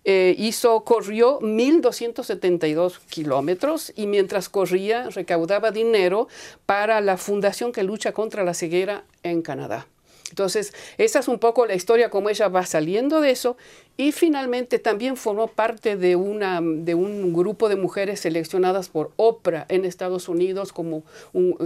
[0.04, 6.28] Eh, hizo, corrió 1.272 kilómetros y mientras corría recaudaba dinero
[6.66, 9.86] para la fundación que lucha contra la ceguera en Canadá.
[10.30, 13.56] Entonces, esa es un poco la historia, cómo ella va saliendo de eso
[13.96, 19.66] y finalmente también formó parte de, una, de un grupo de mujeres seleccionadas por Oprah
[19.68, 21.02] en Estados Unidos, como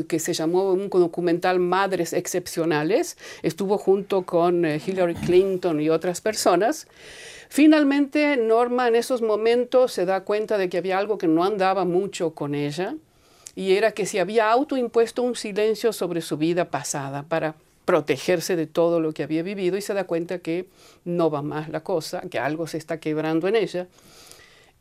[0.09, 3.19] que se llamó un documental Madres Excepcionales.
[3.43, 6.89] Estuvo junto con eh, Hillary Clinton y otras personas.
[7.55, 11.85] Finalmente, Norma en esos momentos se da cuenta de que había algo que no andaba
[11.85, 12.97] mucho con ella
[13.55, 18.67] y era que se había autoimpuesto un silencio sobre su vida pasada para protegerse de
[18.67, 20.67] todo lo que había vivido y se da cuenta que
[21.05, 23.87] no va más la cosa, que algo se está quebrando en ella.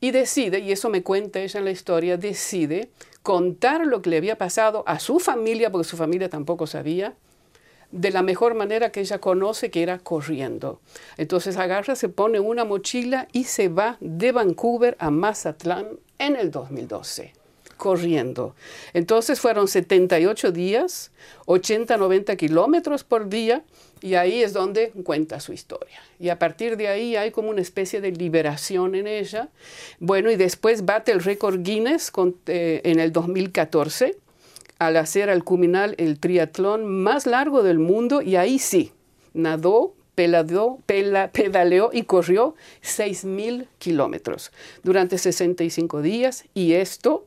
[0.01, 2.89] Y decide, y eso me cuenta ella en la historia, decide
[3.21, 7.13] contar lo que le había pasado a su familia, porque su familia tampoco sabía,
[7.93, 10.81] de la mejor manera que ella conoce, que era corriendo.
[11.17, 15.87] Entonces agarra, se pone una mochila y se va de Vancouver a Mazatlán
[16.17, 17.33] en el 2012
[17.77, 18.55] corriendo.
[18.93, 21.11] Entonces fueron 78 días,
[21.47, 23.63] 80, 90 kilómetros por día,
[23.99, 25.99] y ahí es donde cuenta su historia.
[26.17, 29.49] Y a partir de ahí hay como una especie de liberación en ella.
[29.99, 32.11] Bueno, y después bate el récord Guinness
[32.47, 34.17] eh, en el 2014
[34.79, 38.91] al hacer al culminar el triatlón más largo del mundo, y ahí sí,
[39.33, 44.51] nadó pedaleó, pedaleó y corrió 6.000 kilómetros
[44.83, 47.25] durante 65 días y esto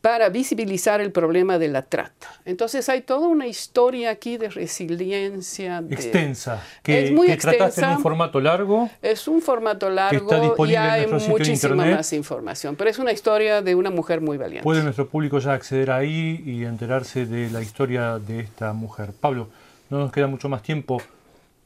[0.00, 2.28] para visibilizar el problema de la trata.
[2.44, 5.82] Entonces hay toda una historia aquí de resiliencia.
[5.90, 6.62] extensa.
[6.82, 7.90] Que, es muy extensa.
[7.90, 8.90] en un formato largo.
[9.02, 12.76] Es un formato largo y hay muchísima más información.
[12.76, 14.64] Pero es una historia de una mujer muy valiente.
[14.64, 19.12] Puede nuestro público ya acceder ahí y enterarse de la historia de esta mujer.
[19.18, 19.48] Pablo,
[19.90, 21.00] no nos queda mucho más tiempo.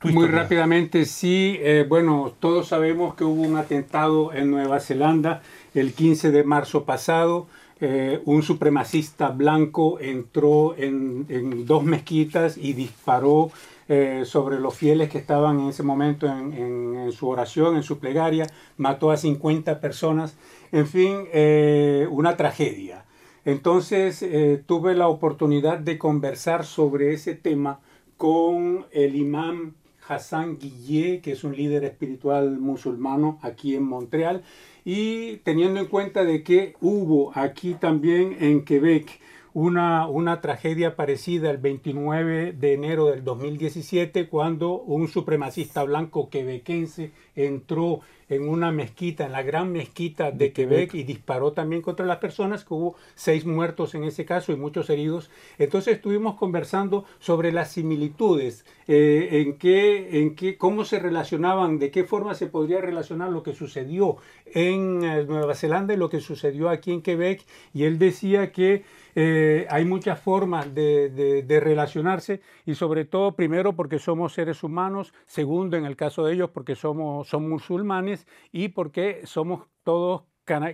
[0.03, 1.59] Muy rápidamente, sí.
[1.61, 5.43] Eh, bueno, todos sabemos que hubo un atentado en Nueva Zelanda
[5.75, 7.47] el 15 de marzo pasado.
[7.81, 13.51] Eh, un supremacista blanco entró en, dos mezquitas y disparó
[13.89, 18.47] eh, sobre los fieles que estaban en ese momento en, su oración, en su plegaria.
[18.77, 20.37] Mató a 50 personas.
[20.73, 21.27] En fin,
[22.11, 23.05] una tragedia.
[23.45, 24.25] Entonces
[24.67, 27.81] tuve la oportunidad de conversar sobre ese tema
[28.17, 29.75] con el imán
[30.11, 34.43] Hassan Guillé, que es un líder espiritual musulmano aquí en Montreal,
[34.85, 39.21] y teniendo en cuenta de que hubo aquí también en Quebec
[39.53, 47.13] una, una tragedia parecida el 29 de enero del 2017 cuando un supremacista blanco quebequense
[47.35, 52.19] entró en una mezquita, en la gran mezquita de, Quebec, y disparó también contra las
[52.19, 55.31] personas, que hubo seis muertos en ese caso y muchos heridos.
[55.59, 61.91] Entonces estuvimos conversando sobre las similitudes, eh, en, qué, en qué, cómo se relacionaban, de
[61.91, 64.17] qué forma se podría relacionar lo que sucedió
[64.47, 67.45] en eh, Nueva Zelanda y lo que sucedió aquí en Quebec.
[67.75, 73.99] Y él decía que eh, hay muchas formas de, relacionarse y sobre todo, primero, porque
[73.99, 79.23] somos seres humanos, segundo, en el caso de ellos, porque somos, son musulmanes y porque
[79.25, 80.23] somos todos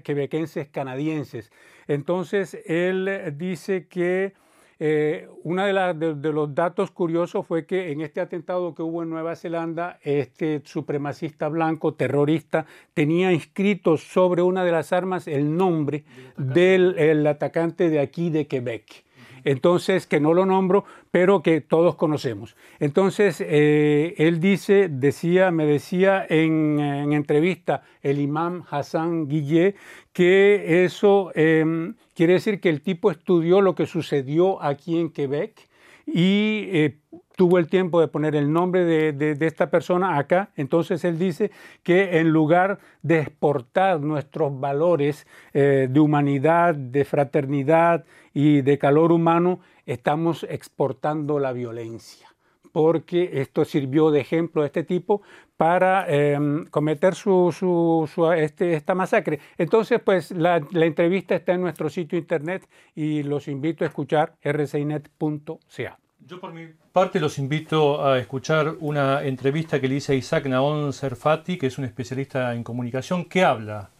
[0.03, 1.53] quebequenses canadienses.
[1.87, 4.33] Entonces, él dice que
[4.79, 9.09] eh, uno de, de, los datos curiosos fue que en este atentado que hubo en
[9.09, 16.05] Nueva Zelanda, este supremacista blanco terrorista tenía inscrito sobre una de las armas el nombre
[16.37, 19.06] del atacante de aquí de Quebec
[19.47, 22.57] entonces que no lo nombro, pero que todos conocemos.
[22.81, 26.81] Entonces, eh, él dice, decía, me decía en,
[27.13, 29.77] entrevista el imam Hassan Guillé
[30.13, 35.69] que eso em, quiere decir que el tipo estudió lo que sucedió aquí en Quebec
[36.07, 36.99] y eh,
[37.37, 40.51] tuvo el tiempo de poner el nombre de, esta persona acá.
[40.57, 41.51] Entonces él dice
[41.83, 49.13] que en lugar de exportar nuestros valores eh, de humanidad, de fraternidad y de calor
[49.13, 52.29] humano, estamos exportando la violencia
[52.77, 55.23] porque esto sirvió de ejemplo a este tipo
[55.57, 59.41] para em, cometer su, este, esta masacre.
[59.57, 65.99] Entonces, pues la, entrevista está en nuestro sitio internet y los invito a escuchar rcinet.ca.
[66.27, 70.47] Yo por mi parte los invito a escuchar una entrevista que le hice a Isaac
[70.47, 73.91] Naon Serfati, que es un especialista en comunicación, que habla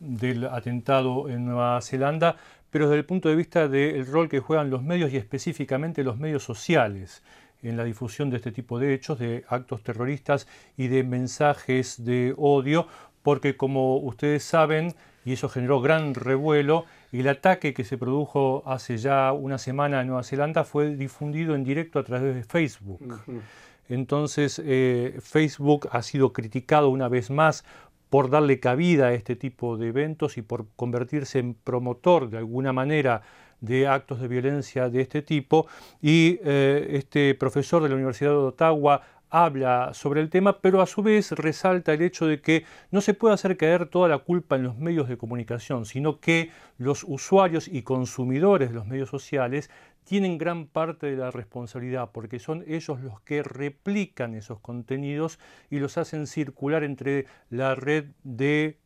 [0.00, 2.36] del atentado en Nueva Zelanda,
[2.70, 6.18] pero desde el punto de vista del rol que juegan los medios y específicamente los
[6.18, 7.22] medios sociales
[7.62, 10.46] en la difusión de este tipo de hechos, de actos terroristas
[10.76, 12.86] y de mensajes de odio,
[13.22, 14.94] porque como ustedes saben,
[15.24, 20.08] y eso generó gran revuelo, el ataque que se produjo hace ya una semana en
[20.08, 23.00] Nueva Zelanda fue difundido en directo a través de Facebook.
[23.88, 27.64] Entonces, eh, Facebook ha sido criticado una vez más
[28.10, 32.72] por darle cabida a este tipo de eventos y por convertirse en promotor de alguna
[32.72, 33.22] manera
[33.60, 35.66] de actos de violencia de este tipo.
[36.00, 40.86] Y eh, este profesor de la Universidad de Ottawa habla sobre el tema, pero a
[40.86, 44.56] su vez resalta el hecho de que no se puede hacer caer toda la culpa
[44.56, 49.70] en los medios de comunicación, sino que los usuarios y consumidores de los medios sociales
[50.04, 55.38] tienen gran parte de la responsabilidad, porque son ellos los que replican esos contenidos
[55.68, 58.78] y los hacen circular entre la red de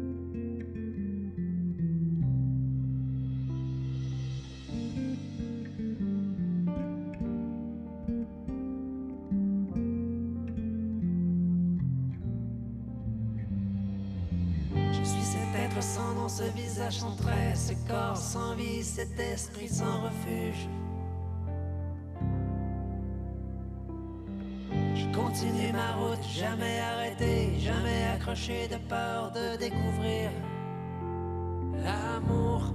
[18.97, 20.67] Cet esprit sans refuge.
[24.95, 30.31] Je continue ma route, jamais arrêté, jamais accroché de peur de découvrir
[31.83, 32.73] l'amour.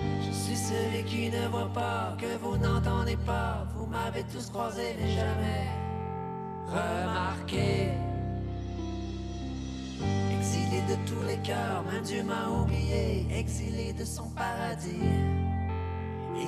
[0.00, 3.64] Je suis celui qui ne voit pas, que vous n'entendez pas.
[3.76, 5.68] Vous m'avez tous croisé, mais jamais
[6.66, 7.92] remarqué.
[10.00, 15.12] Exilé de tous les cœurs, même Dieu m'a oublié, exilé de son paradis.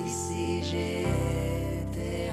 [0.05, 1.01] Ici j'ai
[1.81, 2.31] été